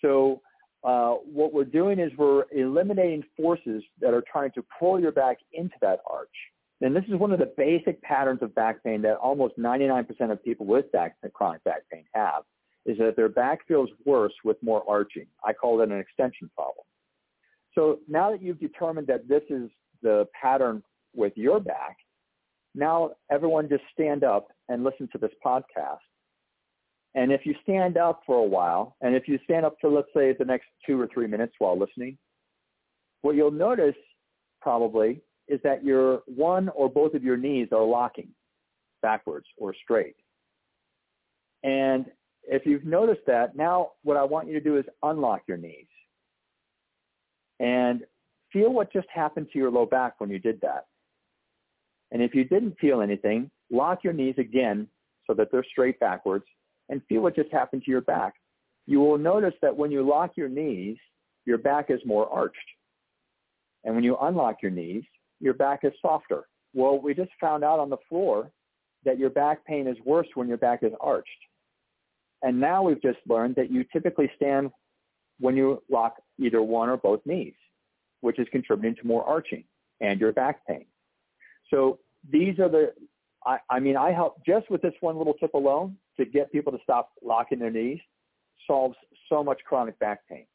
[0.00, 0.42] So
[0.84, 5.38] uh, what we're doing is we're eliminating forces that are trying to pull your back
[5.52, 6.28] into that arch.
[6.80, 10.42] And this is one of the basic patterns of back pain that almost 99% of
[10.44, 12.42] people with back, chronic back pain have,
[12.86, 15.26] is that their back feels worse with more arching.
[15.44, 16.84] I call it an extension problem.
[17.74, 19.70] So now that you've determined that this is
[20.02, 20.82] the pattern
[21.14, 21.96] with your back,
[22.74, 25.98] now everyone just stand up and listen to this podcast.
[27.14, 30.08] And if you stand up for a while, and if you stand up for, let's
[30.16, 32.16] say, the next two or three minutes while listening,
[33.20, 33.94] what you'll notice
[34.60, 38.28] probably is that your one or both of your knees are locking
[39.02, 40.16] backwards or straight.
[41.62, 42.06] And
[42.44, 45.86] if you've noticed that, now what I want you to do is unlock your knees
[47.60, 48.02] and
[48.52, 50.86] feel what just happened to your low back when you did that.
[52.10, 54.88] And if you didn't feel anything, lock your knees again
[55.26, 56.44] so that they're straight backwards
[56.88, 58.34] and feel what just happened to your back.
[58.86, 60.96] You will notice that when you lock your knees,
[61.46, 62.58] your back is more arched.
[63.84, 65.04] And when you unlock your knees,
[65.40, 66.44] your back is softer.
[66.74, 68.50] Well, we just found out on the floor
[69.04, 71.28] that your back pain is worse when your back is arched.
[72.42, 74.70] And now we've just learned that you typically stand
[75.38, 77.54] when you lock either one or both knees,
[78.20, 79.64] which is contributing to more arching
[80.00, 80.86] and your back pain.
[81.70, 82.00] So
[82.30, 82.92] these are the,
[83.46, 86.72] I, I mean, I help just with this one little tip alone to get people
[86.72, 88.00] to stop locking their knees
[88.66, 88.96] solves
[89.28, 90.46] so much chronic back pain.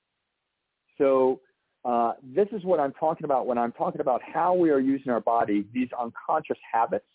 [0.97, 1.41] So
[1.84, 5.12] uh, this is what I'm talking about when I'm talking about how we are using
[5.12, 7.06] our body, these unconscious habits,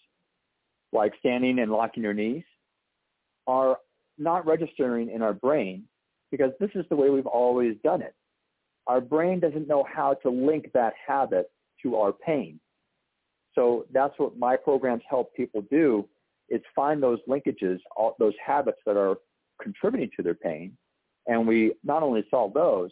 [0.93, 2.45] like standing and locking your knees,
[3.47, 3.79] are
[4.19, 5.85] not registering in our brain
[6.31, 8.15] because this is the way we've always done it.
[8.87, 11.51] Our brain doesn't know how to link that habit
[11.83, 12.59] to our pain.
[13.55, 16.09] So that's what my programs help people do
[16.49, 19.17] is find those linkages, all, those habits that are
[19.61, 20.77] contributing to their pain.
[21.27, 22.91] And we not only solve those,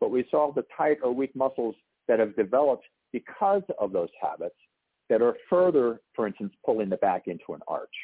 [0.00, 1.74] but we solve the tight or weak muscles
[2.08, 4.56] that have developed because of those habits
[5.08, 7.94] that are further, for instance, pulling the back into an arch.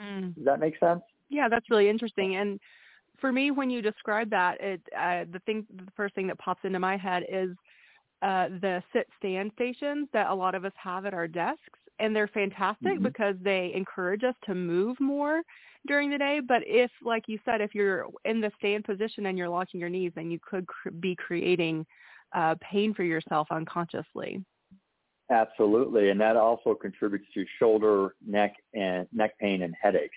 [0.00, 0.34] Mm.
[0.34, 1.02] Does that make sense?
[1.28, 2.36] Yeah, that's really interesting.
[2.36, 2.60] And
[3.20, 6.64] for me, when you describe that, it uh, the thing, the first thing that pops
[6.64, 7.50] into my head is
[8.22, 12.14] uh, the sit stand stations that a lot of us have at our desks, and
[12.14, 13.02] they're fantastic mm-hmm.
[13.02, 15.42] because they encourage us to move more
[15.86, 16.40] during the day.
[16.46, 19.90] But if, like you said, if you're in the stand position and you're locking your
[19.90, 21.86] knees, then you could cr- be creating
[22.34, 24.42] uh, pain for yourself unconsciously.
[25.30, 30.16] Absolutely, and that also contributes to shoulder, neck, and neck pain and headaches.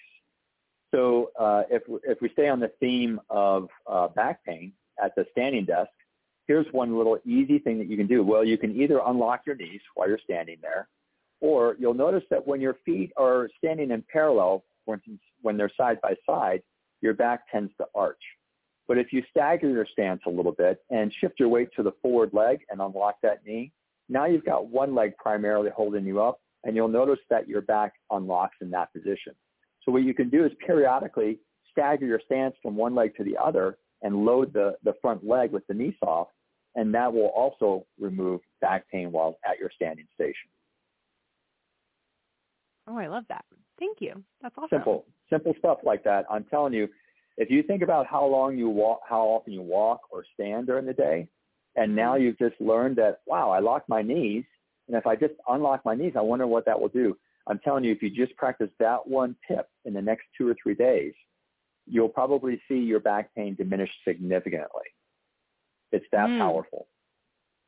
[0.94, 4.74] So uh, if, if we stay on the theme of uh, back pain
[5.04, 5.90] at the standing desk,
[6.48, 8.24] here's one little easy thing that you can do.
[8.24, 10.88] Well, you can either unlock your knees while you're standing there,
[11.42, 15.72] or you'll notice that when your feet are standing in parallel, for instance, when they're
[15.78, 16.64] side by side,
[17.02, 18.22] your back tends to arch.
[18.88, 21.92] But if you stagger your stance a little bit and shift your weight to the
[22.02, 23.74] forward leg and unlock that knee,
[24.08, 27.94] now you've got one leg primarily holding you up, and you'll notice that your back
[28.10, 29.36] unlocks in that position.
[29.88, 31.40] So what you can do is periodically
[31.72, 35.54] stagger your stance from one leg to the other and load the, the front leg
[35.54, 36.32] with the knee soft,
[36.76, 40.50] and that will also remove back pain while at your standing station.
[42.86, 43.46] Oh, I love that.
[43.80, 44.22] Thank you.
[44.42, 44.70] That's awesome.
[44.72, 46.26] Simple, simple stuff like that.
[46.30, 46.90] I'm telling you,
[47.38, 50.86] if you think about how long you walk, how often you walk or stand during
[50.86, 51.30] the day,
[51.78, 52.24] and now mm-hmm.
[52.24, 54.44] you've just learned that, wow, I lock my knees,
[54.88, 57.16] and if I just unlock my knees, I wonder what that will do.
[57.48, 60.56] I'm telling you, if you just practice that one tip in the next two or
[60.62, 61.14] three days,
[61.86, 64.84] you'll probably see your back pain diminish significantly.
[65.92, 66.40] It's that mm.
[66.40, 66.88] powerful.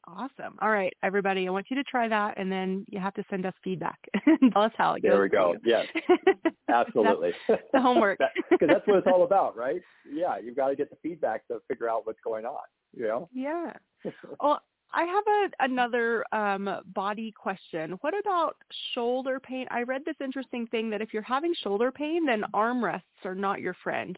[0.07, 0.57] Awesome.
[0.59, 3.45] All right, everybody, I want you to try that, and then you have to send
[3.45, 3.99] us feedback.
[4.53, 5.11] Tell us how it goes.
[5.11, 5.55] There we go.
[5.63, 5.85] Yes,
[6.69, 7.31] absolutely.
[7.47, 8.17] the homework.
[8.49, 9.81] Because that's what it's all about, right?
[10.11, 12.61] Yeah, you've got to get the feedback to figure out what's going on.
[12.95, 13.29] You know?
[13.33, 13.73] Yeah.
[14.41, 14.61] Well,
[14.91, 17.91] I have a, another um, body question.
[18.01, 18.55] What about
[18.93, 19.67] shoulder pain?
[19.69, 23.61] I read this interesting thing that if you're having shoulder pain, then armrests are not
[23.61, 24.17] your friend.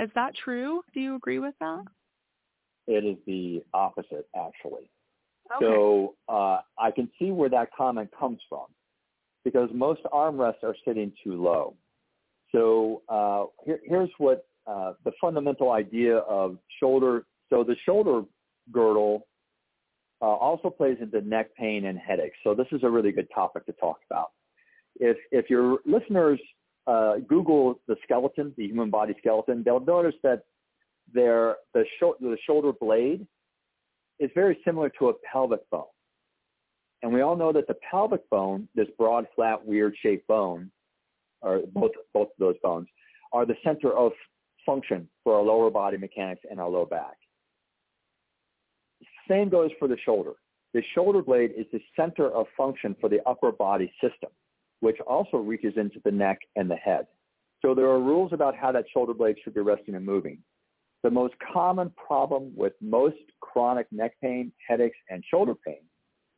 [0.00, 0.82] Is that true?
[0.92, 1.84] Do you agree with that?
[2.86, 4.90] It is the opposite, actually.
[5.56, 5.64] Okay.
[5.64, 8.66] So uh, I can see where that comment comes from
[9.44, 11.74] because most armrests are sitting too low.
[12.52, 17.24] So uh, here, here's what uh, the fundamental idea of shoulder.
[17.50, 18.22] So the shoulder
[18.70, 19.26] girdle
[20.22, 22.36] uh, also plays into neck pain and headaches.
[22.44, 24.30] So this is a really good topic to talk about.
[24.96, 26.40] If if your listeners
[26.86, 30.42] uh, Google the skeleton, the human body skeleton, they'll notice that
[31.12, 31.84] there the,
[32.20, 33.26] the shoulder blade
[34.20, 35.84] is very similar to a pelvic bone.
[37.02, 40.70] And we all know that the pelvic bone, this broad, flat, weird shaped bone,
[41.40, 42.86] or both, both of those bones,
[43.32, 44.12] are the center of
[44.64, 47.16] function for our lower body mechanics and our low back.
[49.28, 50.32] Same goes for the shoulder.
[50.74, 54.30] The shoulder blade is the center of function for the upper body system,
[54.80, 57.06] which also reaches into the neck and the head.
[57.60, 60.38] So there are rules about how that shoulder blade should be resting and moving.
[61.02, 65.82] The most common problem with most chronic neck pain, headaches, and shoulder pain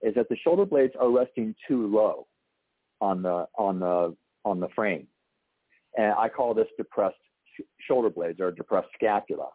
[0.02, 2.26] is that the shoulder blades are resting too low
[3.00, 5.06] on the on the on the frame,
[5.96, 7.16] and I call this depressed
[7.56, 9.48] sh- shoulder blades or depressed scapula.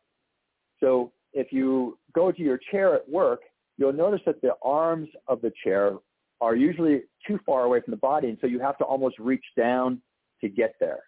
[0.80, 3.42] So if you go to your chair at work,
[3.78, 5.94] you'll notice that the arms of the chair
[6.42, 9.44] are usually too far away from the body, and so you have to almost reach
[9.58, 10.02] down
[10.42, 11.04] to get there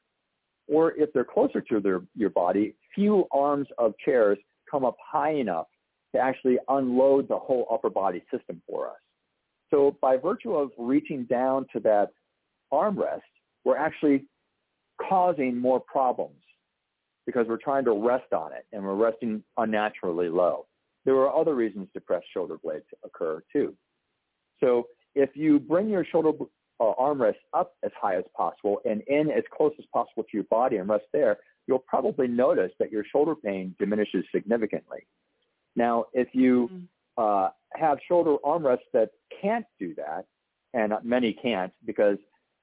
[0.72, 4.38] or if they're closer to their, your body, few arms of chairs
[4.70, 5.68] come up high enough
[6.16, 8.98] to actually unload the whole upper body system for us.
[9.70, 12.10] So by virtue of reaching down to that
[12.72, 13.20] armrest,
[13.64, 14.26] we're actually
[15.10, 16.41] causing more problems
[17.26, 20.66] because we're trying to rest on it and we're resting unnaturally low.
[21.06, 23.76] There are other reasons depressed shoulder blades occur too.
[24.60, 26.32] So if you bring your shoulder
[26.80, 30.44] uh, armrest up as high as possible and in as close as possible to your
[30.46, 35.08] body and rest there, you'll probably notice that your shoulder pain diminishes significantly.
[35.76, 36.86] Now, if you mm-hmm.
[37.18, 39.10] uh, have shoulder armrests that
[39.42, 40.26] can't do that,
[40.74, 42.18] and many can't because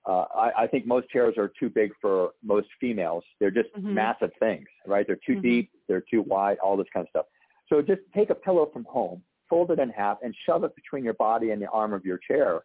[0.08, 3.22] uh, I, I, think most chairs are too big for most females.
[3.40, 3.92] They're just mm-hmm.
[3.92, 5.06] massive things, right?
[5.06, 5.42] They're too mm-hmm.
[5.42, 7.26] deep, they're too wide, all this kind of stuff.
[7.68, 11.04] So just take a pillow from home, fold it in half, and shove it between
[11.04, 12.62] your body and the arm of your chair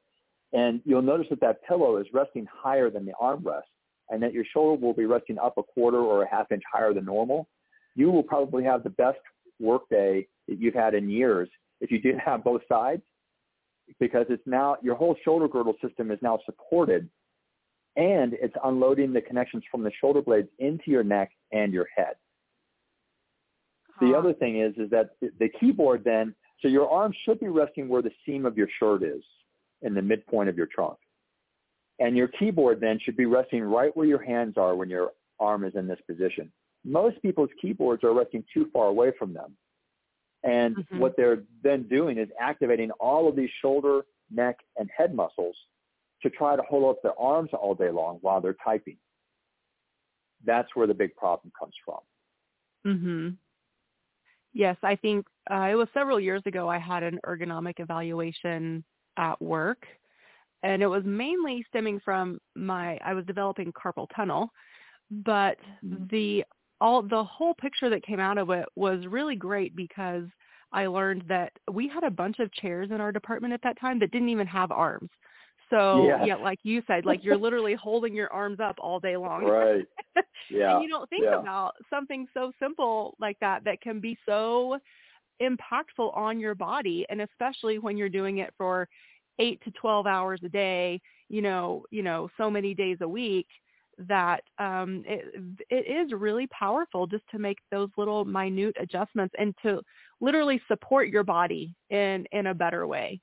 [0.53, 3.63] and you'll notice that that pillow is resting higher than the armrest
[4.09, 6.93] and that your shoulder will be resting up a quarter or a half inch higher
[6.93, 7.47] than normal.
[7.95, 9.17] You will probably have the best
[9.59, 11.49] work day that you've had in years
[11.81, 13.01] if you did have both sides
[13.99, 17.09] because it's now your whole shoulder girdle system is now supported
[17.95, 22.15] and it's unloading the connections from the shoulder blades into your neck and your head.
[24.01, 27.89] The other thing is is that the keyboard then so your arm should be resting
[27.89, 29.21] where the seam of your shirt is
[29.81, 30.97] in the midpoint of your trunk.
[31.99, 35.65] And your keyboard then should be resting right where your hands are when your arm
[35.65, 36.51] is in this position.
[36.85, 39.55] Most people's keyboards are resting too far away from them.
[40.43, 40.99] And mm-hmm.
[40.99, 44.01] what they're then doing is activating all of these shoulder,
[44.31, 45.55] neck, and head muscles
[46.23, 48.97] to try to hold up their arms all day long while they're typing.
[50.45, 51.99] That's where the big problem comes from.
[52.85, 53.37] Mhm.
[54.53, 58.83] Yes, I think uh, it was several years ago I had an ergonomic evaluation
[59.17, 59.85] at work
[60.63, 64.49] and it was mainly stemming from my I was developing carpal tunnel,
[65.11, 66.05] but mm-hmm.
[66.09, 66.45] the
[66.81, 70.23] all the whole picture that came out of it was really great because
[70.71, 73.99] I learned that we had a bunch of chairs in our department at that time
[73.99, 75.09] that didn't even have arms.
[75.69, 79.17] So yeah, yeah like you said, like you're literally holding your arms up all day
[79.17, 79.45] long.
[79.45, 79.85] Right.
[80.49, 80.75] Yeah.
[80.75, 81.39] and you don't think yeah.
[81.39, 84.77] about something so simple like that that can be so
[85.41, 88.89] impactful on your body and especially when you're doing it for
[89.39, 93.47] 8 to 12 hours a day, you know, you know, so many days a week
[94.07, 95.33] that um it
[95.69, 99.81] it is really powerful just to make those little minute adjustments and to
[100.19, 103.21] literally support your body in in a better way.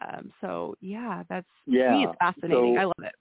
[0.00, 1.92] Um so yeah, that's yeah.
[1.92, 2.74] me it's fascinating.
[2.76, 3.14] So I love it.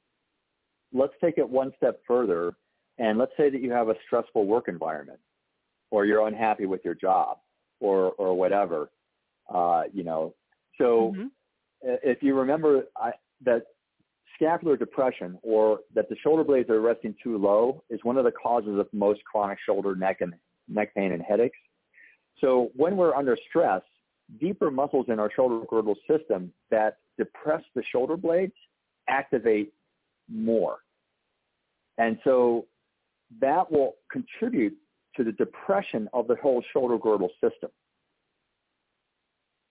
[0.93, 2.55] Let's take it one step further
[2.99, 5.19] and let's say that you have a stressful work environment
[5.91, 7.37] or you're unhappy with your job
[7.79, 8.89] or or whatever
[9.53, 10.33] uh, you know
[10.77, 11.27] so mm-hmm.
[11.81, 13.11] if you remember I,
[13.43, 13.63] that
[14.35, 18.31] scapular depression or that the shoulder blades are resting too low is one of the
[18.31, 20.33] causes of most chronic shoulder neck and
[20.67, 21.57] neck pain and headaches
[22.39, 23.81] so when we're under stress
[24.39, 28.53] deeper muscles in our shoulder girdle system that depress the shoulder blades
[29.07, 29.73] activate
[30.29, 30.79] more
[31.97, 32.65] and so
[33.41, 34.75] that will contribute
[35.15, 37.69] to the depression of the whole shoulder girdle system.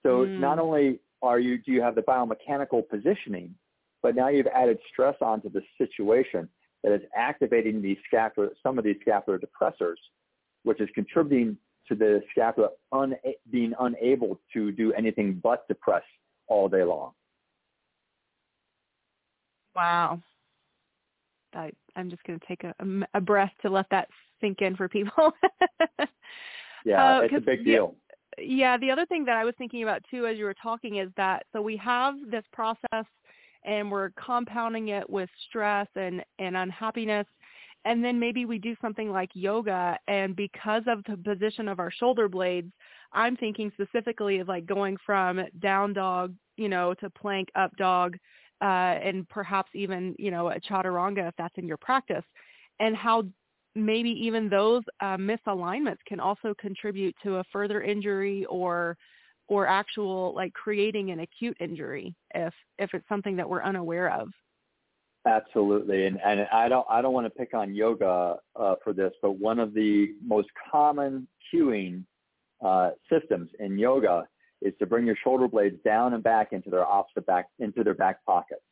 [0.05, 0.41] So mm.
[0.41, 3.55] not only are you do you have the biomechanical positioning,
[4.03, 6.49] but now you've added stress onto the situation
[6.83, 9.97] that is activating these scapular some of these scapular depressors,
[10.65, 11.57] which is contributing
[11.89, 13.17] to the scapula un-
[13.51, 16.03] being unable to do anything but depress
[16.49, 17.13] all day long.
[19.75, 20.23] Wow.
[21.55, 22.75] I, I'm just going to take a,
[23.15, 24.09] a, breath to let that
[24.41, 25.33] sink in for people.
[26.85, 27.95] yeah, uh, it's a big deal.
[28.39, 31.09] Yeah, the other thing that I was thinking about too as you were talking is
[31.17, 33.07] that so we have this process
[33.65, 37.27] and we're compounding it with stress and, and unhappiness
[37.87, 41.91] and then maybe we do something like yoga and because of the position of our
[41.91, 42.73] shoulder blades
[43.13, 48.17] i'm thinking specifically of like going from down dog you know to plank up dog
[48.63, 52.25] uh, and perhaps even you know a chaturanga if that's in your practice
[52.81, 53.23] and how
[53.75, 58.97] maybe even those uh, misalignments can also contribute to a further injury or
[59.49, 64.29] or actual like creating an acute injury if if it's something that we're unaware of
[65.27, 69.13] absolutely and and i don't i don't want to pick on yoga uh, for this
[69.21, 72.05] but one of the most common cueing
[72.65, 74.27] uh, systems in yoga
[74.63, 77.95] is to bring your shoulder blades down and back into their opposite back into their
[77.95, 78.63] back pockets.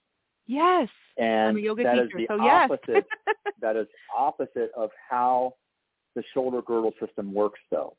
[0.47, 0.89] Yes.
[1.17, 3.37] And that is the so opposite yes.
[3.61, 3.87] that is
[4.17, 5.55] opposite of how
[6.15, 7.97] the shoulder girdle system works though.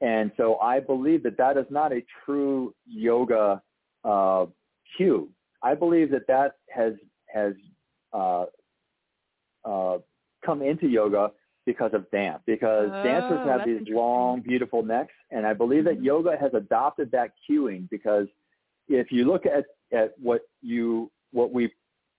[0.00, 3.62] And so I believe that that is not a true yoga
[4.04, 4.46] uh,
[4.96, 5.30] cue.
[5.62, 6.94] I believe that that has
[7.28, 7.54] has
[8.14, 8.46] uh,
[9.64, 9.98] uh,
[10.44, 11.30] come into yoga
[11.66, 12.40] because of dance.
[12.46, 16.04] Because oh, dancers have these long, beautiful necks, and I believe that mm-hmm.
[16.04, 17.88] yoga has adopted that cueing.
[17.90, 18.26] Because
[18.88, 21.72] if you look at at what you what we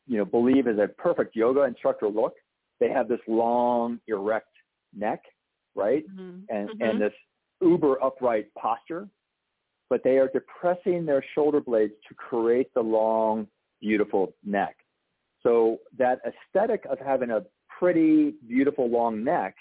[0.08, 2.34] you know believe is a perfect yoga instructor look,
[2.80, 4.50] they have this long, erect
[4.96, 5.22] neck,
[5.76, 6.42] right, mm-hmm.
[6.50, 6.82] and mm-hmm.
[6.82, 7.14] and this
[7.62, 9.08] uber upright posture,
[9.90, 13.48] but they are depressing their shoulder blades to create the long,
[13.82, 14.76] beautiful neck.
[15.46, 17.44] So that aesthetic of having a
[17.80, 19.56] pretty, beautiful long neck,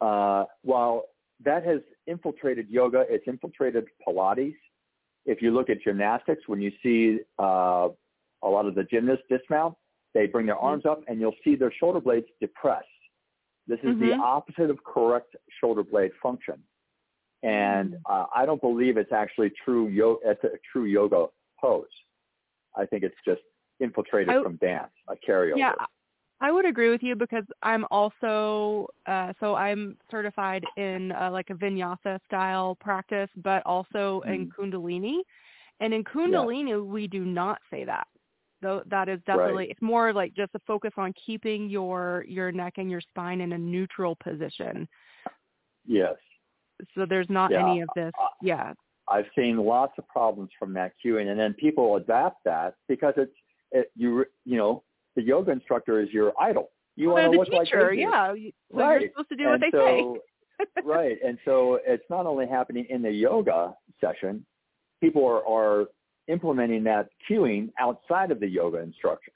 [0.00, 1.04] uh, while
[1.44, 4.56] that has infiltrated yoga, it's infiltrated Pilates.
[5.26, 7.88] If you look at gymnastics, when you see uh,
[8.42, 9.74] a lot of the gymnasts dismount,
[10.14, 12.86] they bring their arms up and you'll see their shoulder blades depressed.
[13.66, 14.06] This is mm-hmm.
[14.06, 16.56] the opposite of correct shoulder blade function.
[17.42, 17.96] And mm.
[18.08, 21.26] uh, I don't believe it's actually true yoga, it's a true yoga
[21.60, 21.84] pose.
[22.76, 23.40] I think it's just
[23.84, 25.56] infiltrated I, from dance, a carryover.
[25.56, 25.74] Yeah,
[26.40, 31.50] I would agree with you because I'm also uh, so I'm certified in uh, like
[31.50, 34.34] a vinyasa style practice, but also mm.
[34.34, 35.18] in Kundalini.
[35.80, 36.76] And in Kundalini, yeah.
[36.76, 38.06] we do not say that.
[38.62, 39.70] Though that is definitely right.
[39.70, 43.52] it's more like just a focus on keeping your your neck and your spine in
[43.52, 44.88] a neutral position.
[45.86, 46.16] Yes.
[46.94, 47.68] So there's not yeah.
[47.68, 48.12] any of this.
[48.42, 48.72] Yeah.
[49.08, 53.34] I've seen lots of problems from that cueing, and then people adapt that because it's
[53.74, 54.82] it, you you know
[55.16, 56.70] the yoga instructor is your idol.
[56.96, 58.32] You well, want to look teacher, like yeah.
[58.72, 59.00] So right.
[59.00, 60.18] you're supposed to do and what they so,
[60.78, 60.82] say.
[60.84, 61.16] right.
[61.24, 64.46] And so it's not only happening in the yoga session,
[65.00, 65.86] people are, are
[66.28, 69.32] implementing that cueing outside of the yoga instruction,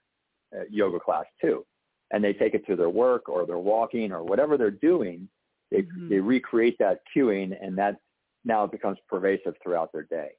[0.56, 1.64] uh, yoga class too.
[2.12, 5.28] And they take it to their work or they're walking or whatever they're doing.
[5.70, 6.08] They, mm-hmm.
[6.08, 7.96] they recreate that cueing and that
[8.44, 10.30] now becomes pervasive throughout their day.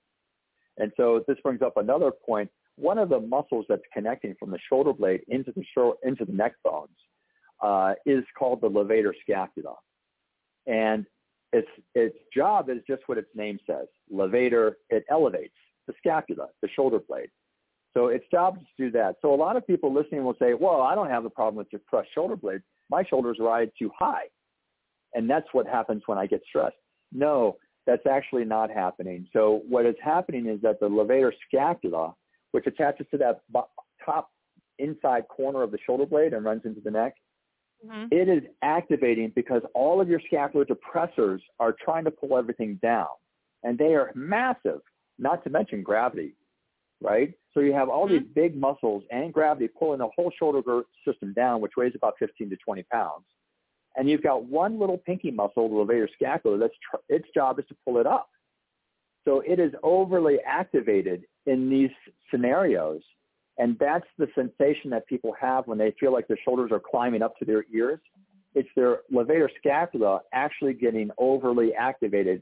[0.78, 4.60] And so this brings up another point one of the muscles that's connecting from the
[4.70, 6.90] shoulder blade into the short, into the neck bones
[7.62, 9.76] uh, is called the levator scapula,
[10.66, 11.06] and
[11.52, 13.88] its its job is just what its name says.
[14.12, 15.54] Levator it elevates
[15.88, 17.30] the scapula, the shoulder blade.
[17.96, 19.16] So its job is to do that.
[19.22, 21.70] So a lot of people listening will say, "Well, I don't have a problem with
[21.70, 22.64] depressed shoulder blades.
[22.90, 24.28] My shoulders ride too high,
[25.14, 26.78] and that's what happens when I get stressed."
[27.12, 29.28] No, that's actually not happening.
[29.34, 32.14] So what is happening is that the levator scapula
[32.52, 33.42] which attaches to that
[34.04, 34.32] top
[34.80, 37.16] inside corner of the shoulder blade and runs into the neck.
[37.86, 38.08] Mm-hmm.
[38.12, 43.08] It is activating because all of your scapular depressors are trying to pull everything down.
[43.64, 44.82] And they are massive,
[45.18, 46.36] not to mention gravity,
[47.02, 47.34] right?
[47.54, 48.24] So you have all mm-hmm.
[48.24, 52.50] these big muscles and gravity pulling the whole shoulder system down, which weighs about 15
[52.50, 53.26] to 20 pounds.
[53.96, 57.66] And you've got one little pinky muscle, the levator scapula, that's tr- its job is
[57.70, 58.30] to pull it up.
[59.30, 61.92] So it is overly activated in these
[62.32, 63.02] scenarios.
[63.60, 67.22] And that's the sensation that people have when they feel like their shoulders are climbing
[67.22, 68.00] up to their ears.
[68.56, 72.42] It's their levator scapula actually getting overly activated,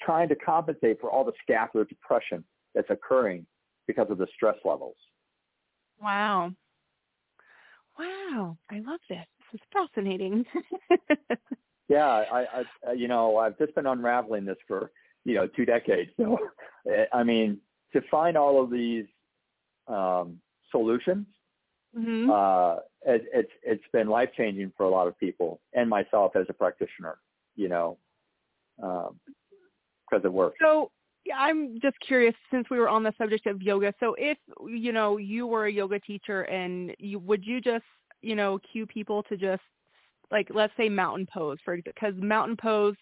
[0.00, 2.44] trying to compensate for all the scapular depression
[2.76, 3.44] that's occurring
[3.88, 4.94] because of the stress levels.
[6.00, 6.52] Wow.
[7.98, 8.56] Wow.
[8.70, 9.26] I love this.
[9.50, 10.44] This is fascinating.
[11.88, 12.46] yeah, I,
[12.86, 14.92] I, you know, I've just been unraveling this for,
[15.24, 16.10] you know, two decades.
[16.16, 16.38] So,
[17.12, 17.58] I mean,
[17.92, 19.06] to find all of these
[19.86, 20.38] um,
[20.70, 21.26] solutions,
[21.96, 22.30] mm-hmm.
[22.30, 26.46] uh, it, it's it's been life changing for a lot of people and myself as
[26.48, 27.18] a practitioner.
[27.54, 27.98] You know,
[28.76, 29.10] because
[30.12, 30.56] um, it works.
[30.60, 30.90] So
[31.36, 33.92] I'm just curious, since we were on the subject of yoga.
[34.00, 37.84] So if you know you were a yoga teacher, and you would you just
[38.22, 39.62] you know cue people to just
[40.30, 42.96] like let's say mountain pose for because mountain pose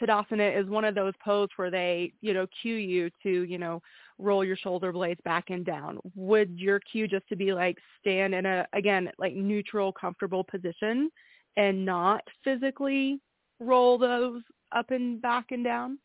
[0.00, 3.82] Tadasana is one of those poses where they, you know, cue you to, you know,
[4.18, 5.98] roll your shoulder blades back and down.
[6.14, 11.10] Would your cue just to be like stand in a, again, like neutral, comfortable position
[11.56, 13.20] and not physically
[13.58, 14.42] roll those
[14.72, 15.98] up and back and down?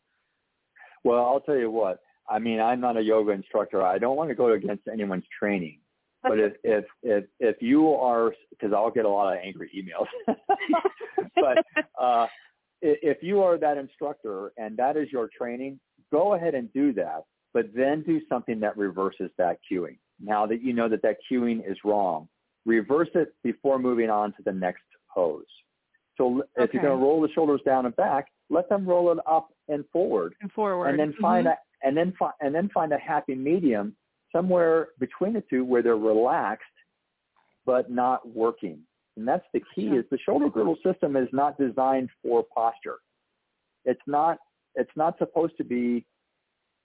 [1.03, 1.99] Well, I'll tell you what.
[2.27, 3.83] I mean, I'm not a yoga instructor.
[3.83, 5.79] I don't want to go against anyone's training.
[6.23, 10.35] But if if if if you are, because I'll get a lot of angry emails.
[11.35, 11.63] but
[12.01, 12.25] uh,
[12.85, 15.79] if you are that instructor and that is your training,
[16.11, 17.23] go ahead and do that,
[17.53, 19.97] but then do something that reverses that cueing.
[20.21, 22.27] Now that you know that that cueing is wrong,
[22.65, 24.83] reverse it before moving on to the next
[25.13, 25.43] pose.
[26.17, 29.17] So if you're going to roll the shoulders down and back, let them roll it
[29.29, 30.35] up and forward.
[30.41, 30.87] And forward.
[30.89, 31.53] And then find mm-hmm.
[31.53, 33.95] a and then find and then find a happy medium
[34.31, 36.63] somewhere between the two where they're relaxed
[37.65, 38.79] but not working.
[39.17, 42.97] And that's the key is the shoulder girdle system is not designed for posture.
[43.85, 44.39] It's not,
[44.75, 46.05] it's not supposed to be,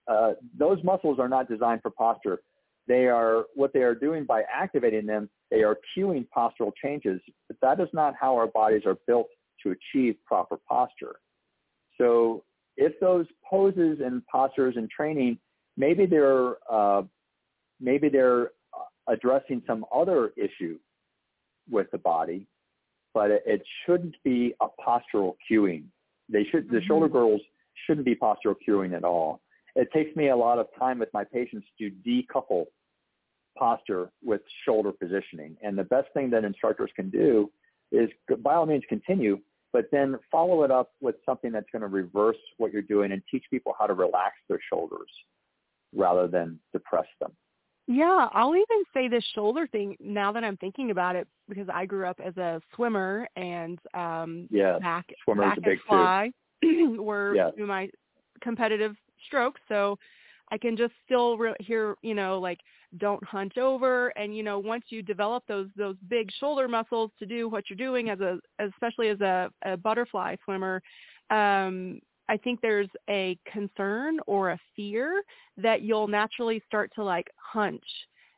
[0.06, 2.40] uh, those muscles are not designed for posture.
[2.86, 7.56] They are, what they are doing by activating them, they are cueing postural changes, but
[7.62, 9.28] that is not how our bodies are built
[9.64, 11.16] to achieve proper posture.
[11.98, 12.44] So
[12.76, 15.38] if those poses and postures and training,
[15.76, 17.02] maybe they're, uh,
[17.80, 18.52] maybe they're
[19.08, 20.78] addressing some other issue
[21.70, 22.46] with the body,
[23.14, 25.84] but it, it shouldn't be a postural cueing.
[26.28, 26.76] They should mm-hmm.
[26.76, 27.42] the shoulder girdles
[27.86, 29.40] shouldn't be postural cueing at all.
[29.76, 32.66] It takes me a lot of time with my patients to decouple
[33.56, 35.56] posture with shoulder positioning.
[35.62, 37.50] And the best thing that instructors can do
[37.92, 38.08] is
[38.42, 39.38] by all means continue,
[39.72, 43.22] but then follow it up with something that's going to reverse what you're doing and
[43.30, 45.10] teach people how to relax their shoulders
[45.94, 47.32] rather than depress them.
[47.92, 51.86] Yeah, I'll even say this shoulder thing now that I'm thinking about it because I
[51.86, 56.30] grew up as a swimmer and um yeah, back swimmers back a big fly
[56.62, 57.64] were yeah.
[57.64, 57.90] my
[58.42, 58.94] competitive
[59.26, 59.60] strokes.
[59.68, 59.98] So
[60.52, 62.60] I can just still re- hear, you know, like
[62.98, 67.26] don't hunch over and you know once you develop those those big shoulder muscles to
[67.26, 70.82] do what you're doing as a especially as a, a butterfly swimmer
[71.30, 72.00] um
[72.30, 75.20] I think there's a concern or a fear
[75.56, 77.82] that you'll naturally start to like hunch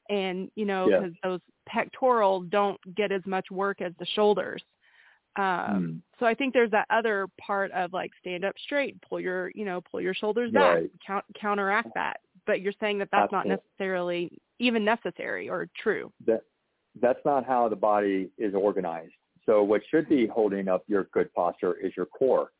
[0.08, 4.62] and you know because those pectoral don't get as much work as the shoulders
[5.36, 6.00] um mm.
[6.18, 9.64] so i think there's that other part of like stand up straight pull your you
[9.64, 10.90] know pull your shoulders back right.
[11.06, 12.16] count, counteract that
[12.46, 13.50] but you're saying that that's Absolutely.
[13.50, 16.42] not necessarily even necessary or true that
[17.00, 19.14] that's not how the body is organized
[19.46, 22.50] so what should be holding up your good posture is your core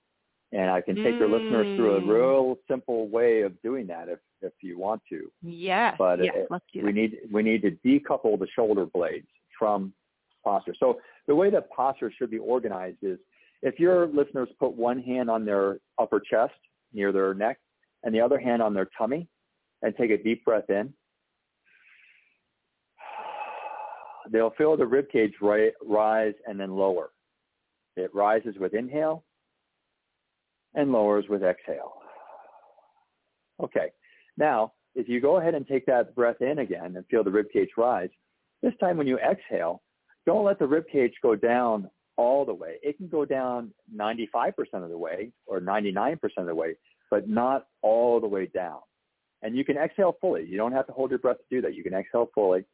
[0.52, 1.18] and I can take mm.
[1.18, 2.08] your listeners through a mm.
[2.08, 5.30] real simple way of doing that if if you want to.
[5.42, 5.94] Yes.
[5.98, 9.28] But yes, it, let's do we need we need to decouple the shoulder blades
[9.58, 9.92] from
[10.44, 10.74] posture.
[10.78, 13.18] So the way that posture should be organized is
[13.62, 16.54] if your listeners put one hand on their upper chest
[16.92, 17.58] near their neck
[18.02, 19.28] and the other hand on their tummy
[19.82, 20.92] and take a deep breath in,
[24.30, 27.10] they'll feel the rib cage rise and then lower.
[27.96, 29.24] It rises with inhale
[30.74, 31.92] and lowers with exhale.
[33.62, 33.92] Okay.
[34.36, 37.46] Now, if you go ahead and take that breath in again and feel the rib
[37.52, 38.10] cage rise,
[38.62, 39.82] this time when you exhale,
[40.26, 42.76] don't let the rib cage go down all the way.
[42.82, 46.74] It can go down 95% of the way or 99% of the way,
[47.10, 48.80] but not all the way down.
[49.42, 50.44] And you can exhale fully.
[50.46, 51.74] You don't have to hold your breath to do that.
[51.74, 52.64] You can exhale fully.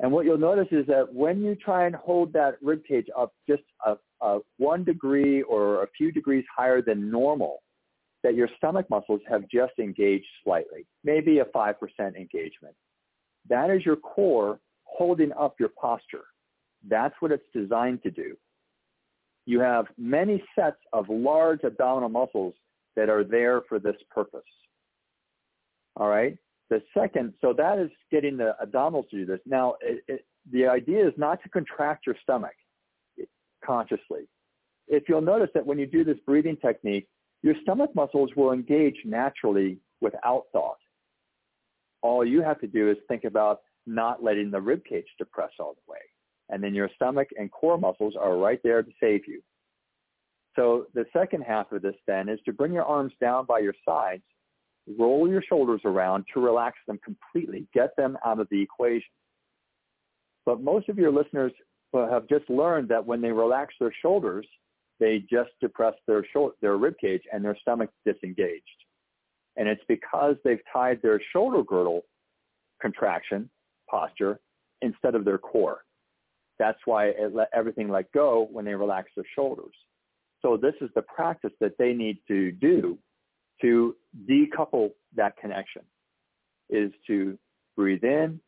[0.00, 3.32] And what you'll notice is that when you try and hold that rib cage up
[3.48, 7.62] just a, a one degree or a few degrees higher than normal,
[8.22, 12.74] that your stomach muscles have just engaged slightly, maybe a 5% engagement.
[13.48, 16.24] That is your core holding up your posture.
[16.88, 18.36] That's what it's designed to do.
[19.46, 22.54] You have many sets of large abdominal muscles
[22.96, 24.40] that are there for this purpose.
[25.96, 26.36] All right?
[26.70, 29.40] The second, so that is getting the abdominals to do this.
[29.46, 32.54] Now, it, it, the idea is not to contract your stomach
[33.64, 34.28] consciously.
[34.88, 37.08] If you'll notice that when you do this breathing technique,
[37.42, 40.78] your stomach muscles will engage naturally without thought.
[42.02, 45.74] All you have to do is think about not letting the rib cage depress all
[45.74, 45.98] the way.
[46.50, 49.42] And then your stomach and core muscles are right there to save you.
[50.56, 53.74] So the second half of this then is to bring your arms down by your
[53.86, 54.22] sides
[54.98, 59.08] roll your shoulders around to relax them completely, get them out of the equation.
[60.46, 61.52] But most of your listeners
[61.94, 64.46] have just learned that when they relax their shoulders,
[65.00, 68.64] they just depress their shoulder, their rib cage and their stomach disengaged.
[69.56, 72.02] And it's because they've tied their shoulder girdle
[72.80, 73.48] contraction
[73.88, 74.40] posture
[74.82, 75.84] instead of their core.
[76.58, 79.74] That's why it let everything let go when they relax their shoulders.
[80.42, 82.98] So this is the practice that they need to do
[83.60, 83.94] to
[84.28, 85.82] decouple that connection
[86.70, 87.38] is to
[87.76, 88.40] breathe in,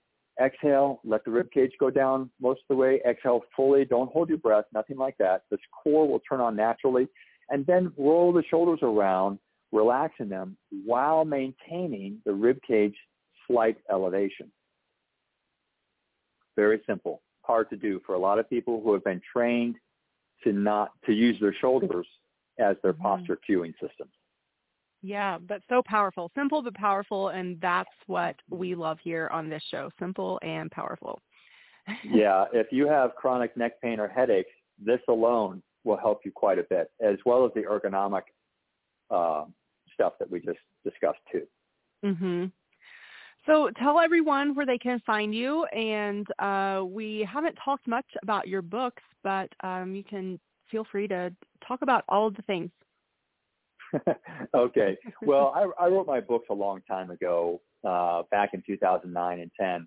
[0.43, 4.29] exhale, let the rib cage go down most of the way, exhale fully, don't hold
[4.29, 5.43] your breath, nothing like that.
[5.51, 7.09] This core will turn on naturally
[7.49, 9.39] and then roll the shoulders around,
[9.73, 12.95] relaxing them while maintaining the rib cage
[13.47, 14.51] slight elevation.
[16.57, 19.77] Very simple, hard to do for a lot of people who have been trained
[20.45, 22.07] to not to use their shoulders
[22.59, 23.03] as their mm-hmm.
[23.03, 24.09] posture cueing system.
[25.03, 26.31] Yeah, but so powerful.
[26.35, 29.91] Simple but powerful and that's what we love here on this show.
[29.99, 31.21] Simple and powerful.
[32.05, 34.51] yeah, if you have chronic neck pain or headaches,
[34.85, 38.23] this alone will help you quite a bit, as well as the ergonomic
[39.11, 39.45] uh,
[39.95, 41.47] stuff that we just discussed too.
[42.05, 42.51] Mhm.
[43.47, 48.49] So tell everyone where they can find you, and uh, we haven't talked much about
[48.49, 51.33] your books, but um, you can feel free to
[51.67, 52.71] talk about all of the things.
[54.55, 54.97] okay.
[55.23, 59.51] Well, I, I, wrote my books a long time ago, uh, back in 2009 and
[59.59, 59.87] 10.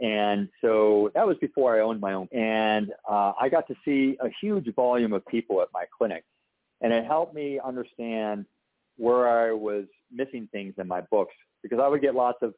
[0.00, 2.28] And so that was before I owned my own.
[2.32, 6.24] And uh, I got to see a huge volume of people at my clinic.
[6.80, 8.46] And it helped me understand
[8.96, 12.54] where I was missing things in my books because I would get lots of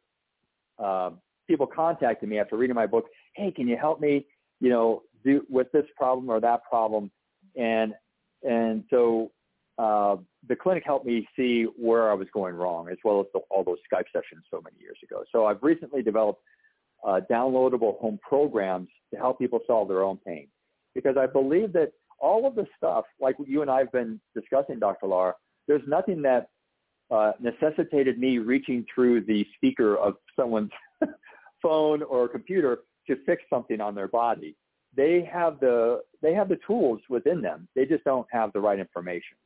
[0.82, 1.10] uh,
[1.46, 3.06] people contacting me after reading my book.
[3.34, 4.26] Hey, can you help me,
[4.60, 7.10] you know, do with this problem or that problem?
[7.56, 7.92] And
[8.42, 9.30] and so
[9.78, 10.16] uh,
[10.48, 13.64] the clinic helped me see where I was going wrong, as well as the, all
[13.64, 15.24] those Skype sessions so many years ago.
[15.32, 16.42] So I've recently developed
[17.04, 20.48] uh, downloadable home programs to help people solve their own pain,
[20.94, 24.78] because I believe that all of the stuff, like you and I have been discussing,
[24.78, 25.06] Dr.
[25.06, 25.34] Lara,
[25.66, 26.48] there's nothing that
[27.10, 30.70] uh, necessitated me reaching through the speaker of someone's
[31.62, 34.56] phone or computer to fix something on their body.
[34.96, 37.68] They have the they have the tools within them.
[37.74, 39.36] They just don't have the right information.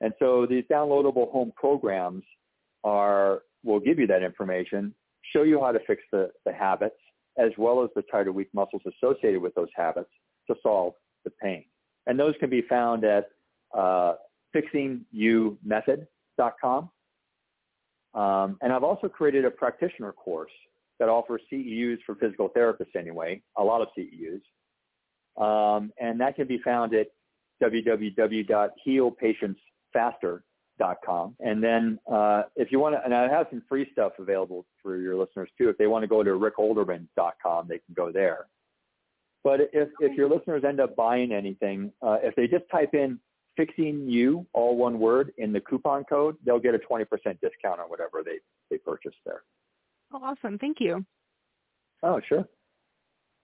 [0.00, 2.24] And so these downloadable home programs
[2.84, 4.94] are will give you that information,
[5.34, 6.96] show you how to fix the, the habits,
[7.38, 10.08] as well as the tight or weak muscles associated with those habits
[10.48, 10.94] to solve
[11.24, 11.66] the pain.
[12.06, 13.28] And those can be found at
[13.76, 14.14] uh,
[14.54, 16.90] fixingyoumethod.com.
[18.12, 20.50] Um, and I've also created a practitioner course
[20.98, 24.40] that offers CEUs for physical therapists anyway, a lot of CEUs.
[25.40, 27.06] Um, and that can be found at
[27.62, 29.56] www.healpatients
[29.92, 31.36] faster.com.
[31.40, 34.96] And then uh, if you want to, and I have some free stuff available for
[34.96, 35.68] your listeners too.
[35.68, 38.46] If they want to go to rickolderman.com, they can go there.
[39.42, 43.18] But if, if your listeners end up buying anything, uh, if they just type in
[43.56, 47.06] fixing you, all one word, in the coupon code, they'll get a 20%
[47.40, 48.38] discount on whatever they,
[48.70, 49.42] they purchase there.
[50.12, 50.58] Oh, awesome.
[50.58, 51.04] Thank you.
[52.02, 52.46] Oh, sure.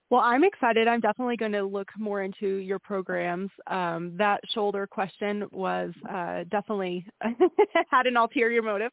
[0.08, 0.86] Well, I'm excited.
[0.86, 3.50] I'm definitely going to look more into your programs.
[3.66, 7.04] Um, that shoulder question was uh, definitely
[7.90, 8.92] had an ulterior motive.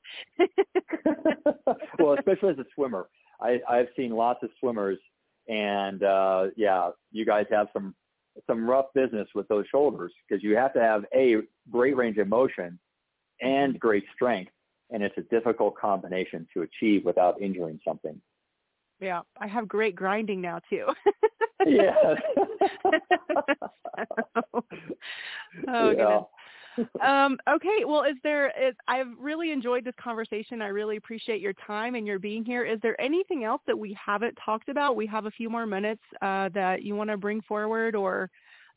[1.99, 3.09] well, especially as a swimmer,
[3.39, 4.97] I, I've seen lots of swimmers,
[5.47, 7.93] and uh, yeah, you guys have some
[8.47, 11.35] some rough business with those shoulders because you have to have a
[11.69, 12.79] great range of motion
[13.41, 14.51] and great strength,
[14.89, 18.19] and it's a difficult combination to achieve without injuring something.
[18.99, 20.87] Yeah, I have great grinding now too.
[21.65, 21.93] yeah.
[25.67, 25.93] oh yeah.
[25.93, 26.23] goodness.
[27.01, 28.47] um, okay, well, is there?
[28.49, 30.61] Is, I've really enjoyed this conversation.
[30.61, 32.65] I really appreciate your time and your being here.
[32.65, 34.95] Is there anything else that we haven't talked about?
[34.95, 38.29] We have a few more minutes uh, that you want to bring forward, or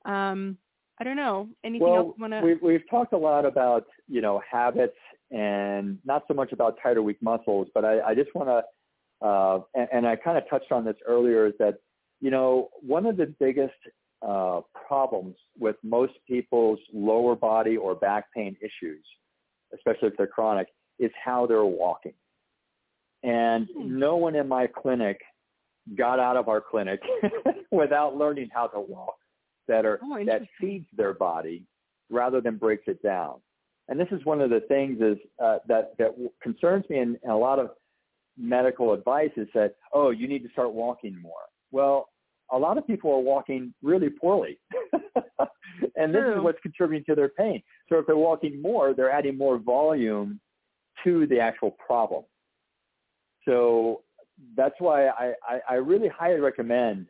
[0.05, 0.59] um,
[0.99, 2.41] I don't know, anything well, else you want to?
[2.41, 4.97] We've, we've talked a lot about you know habits
[5.31, 8.63] and not so much about tight or weak muscles, but I, I just want to
[9.21, 11.79] uh, and, and, I kind of touched on this earlier, is that,
[12.21, 13.75] you know, one of the biggest
[14.27, 19.05] uh, problems with most people's lower body or back pain issues,
[19.75, 22.15] especially if they're chronic, is how they're walking.
[23.23, 23.99] And hmm.
[23.99, 25.21] no one in my clinic
[25.97, 27.01] got out of our clinic
[27.71, 29.17] without learning how to walk
[29.69, 31.65] better oh, that feeds their body
[32.11, 33.35] rather than breaks it down.
[33.89, 37.31] And this is one of the things is uh, that that concerns me and, in
[37.31, 37.71] a lot of
[38.37, 41.33] medical advice is that, oh, you need to start walking more.
[41.71, 42.09] Well,
[42.53, 44.59] a lot of people are walking really poorly.
[45.97, 46.37] and this True.
[46.37, 47.63] is what's contributing to their pain.
[47.89, 50.41] So if they're walking more, they're adding more volume
[51.05, 52.25] to the actual problem.
[53.45, 54.03] So
[54.57, 57.07] that's why I, I, I really highly recommend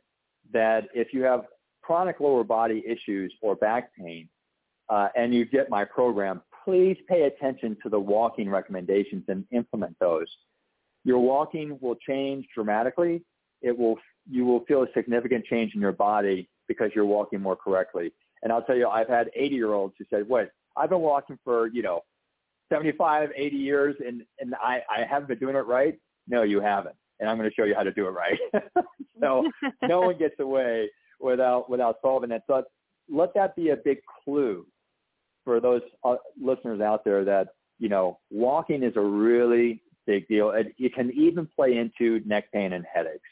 [0.53, 1.45] that if you have
[1.83, 4.29] chronic lower body issues or back pain,
[4.89, 9.97] uh, and you get my program, please pay attention to the walking recommendations and implement
[9.99, 10.27] those.
[11.07, 13.23] Your walking will change dramatically.
[13.63, 13.97] It will,
[14.29, 18.13] you will feel a significant change in your body because you're walking more correctly.
[18.43, 21.39] And I'll tell you, I've had 80 year olds who said, wait, I've been walking
[21.45, 22.01] for, you know,
[22.73, 25.97] 75, 80 years and, and I, I haven't been doing it right.
[26.27, 26.97] No, you haven't.
[27.21, 28.39] And I'm going to show you how to do it right.
[29.21, 29.49] so
[29.85, 30.91] no one gets away
[31.21, 32.43] without, without solving it.
[32.49, 32.65] So
[33.09, 34.67] let that be a big clue
[35.45, 40.51] for those uh, listeners out there that, you know, walking is a really big deal.
[40.51, 43.29] It, it can even play into neck pain and headaches.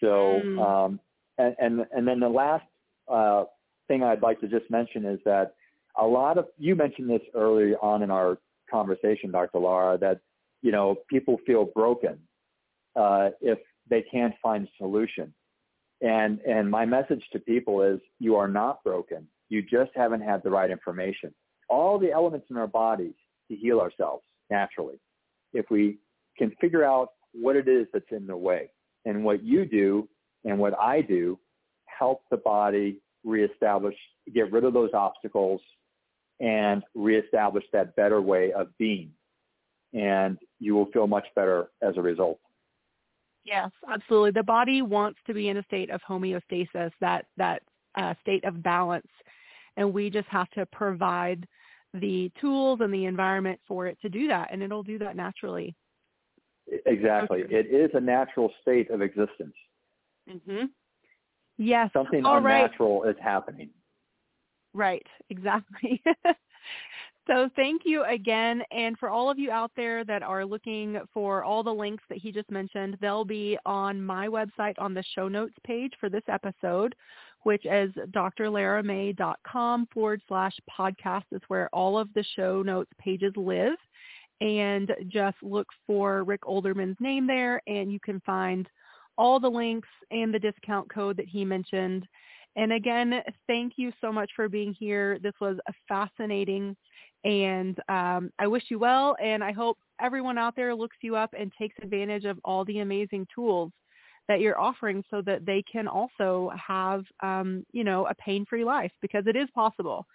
[0.00, 0.58] So, mm.
[0.60, 1.00] um,
[1.38, 2.64] and, and, and then the last
[3.08, 3.44] uh,
[3.88, 5.54] thing I'd like to just mention is that
[5.98, 8.38] a lot of, you mentioned this early on in our
[8.70, 9.58] conversation, Dr.
[9.58, 10.20] Lara, that,
[10.62, 12.18] you know, people feel broken
[12.96, 13.58] uh, if
[13.88, 15.34] they can't find a solution.
[16.00, 19.26] And, and my message to people is you are not broken.
[19.48, 21.34] You just haven't had the right information.
[21.68, 23.14] All the elements in our bodies
[23.50, 25.00] to heal ourselves naturally.
[25.52, 25.98] If we
[26.36, 28.70] can figure out what it is that's in the way
[29.04, 30.08] and what you do
[30.44, 31.38] and what I do
[31.86, 33.96] help the body reestablish,
[34.34, 35.60] get rid of those obstacles
[36.40, 39.10] and reestablish that better way of being.
[39.92, 42.38] And you will feel much better as a result.
[43.44, 44.30] Yes, absolutely.
[44.32, 47.62] The body wants to be in a state of homeostasis, that that
[47.96, 49.08] uh, state of balance,
[49.76, 51.46] and we just have to provide
[51.94, 55.74] the tools and the environment for it to do that, and it'll do that naturally.
[56.86, 57.44] Exactly.
[57.50, 59.54] it is a natural state of existence.
[60.28, 60.70] Mhm.
[61.58, 61.92] Yes.
[61.92, 63.10] Something All unnatural right.
[63.10, 63.70] is happening.
[64.72, 65.06] Right.
[65.30, 66.02] Exactly.
[67.26, 68.62] So thank you again.
[68.72, 72.18] And for all of you out there that are looking for all the links that
[72.18, 76.24] he just mentioned, they'll be on my website on the show notes page for this
[76.28, 76.94] episode,
[77.42, 83.76] which is drlaramay.com forward slash podcast is where all of the show notes pages live.
[84.40, 88.66] And just look for Rick Olderman's name there and you can find
[89.18, 92.06] all the links and the discount code that he mentioned.
[92.56, 95.18] And again, thank you so much for being here.
[95.18, 96.74] This was fascinating
[97.24, 101.34] and um, I wish you well, and I hope everyone out there looks you up
[101.38, 103.72] and takes advantage of all the amazing tools
[104.28, 108.92] that you're offering so that they can also have, um, you know, a pain-free life
[109.00, 110.06] because it is possible.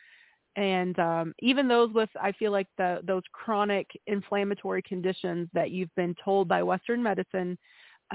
[0.55, 5.93] And um, even those with, I feel like the, those chronic inflammatory conditions that you've
[5.95, 7.57] been told by Western medicine,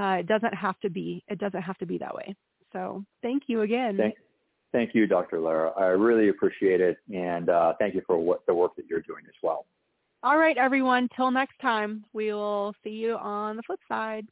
[0.01, 1.23] uh, it doesn't have to be.
[1.29, 2.35] It doesn't have to be that way.
[2.73, 3.99] So thank you again.
[3.99, 4.15] Thank,
[4.73, 5.41] Thank you, Dr.
[5.41, 5.73] Lara.
[5.77, 9.25] I really appreciate it, and uh, thank you for what, the work that you're doing
[9.27, 9.67] as well.
[10.23, 11.09] All right, everyone.
[11.17, 14.27] Till next time, we will see you on the flip side.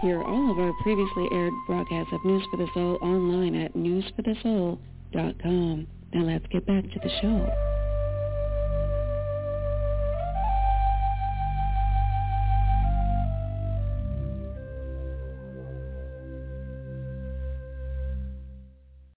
[0.00, 5.86] Hear all of our previously aired broadcasts of News for the Soul online at newsforthesoul.com.
[6.14, 7.87] Now let's get back to the show.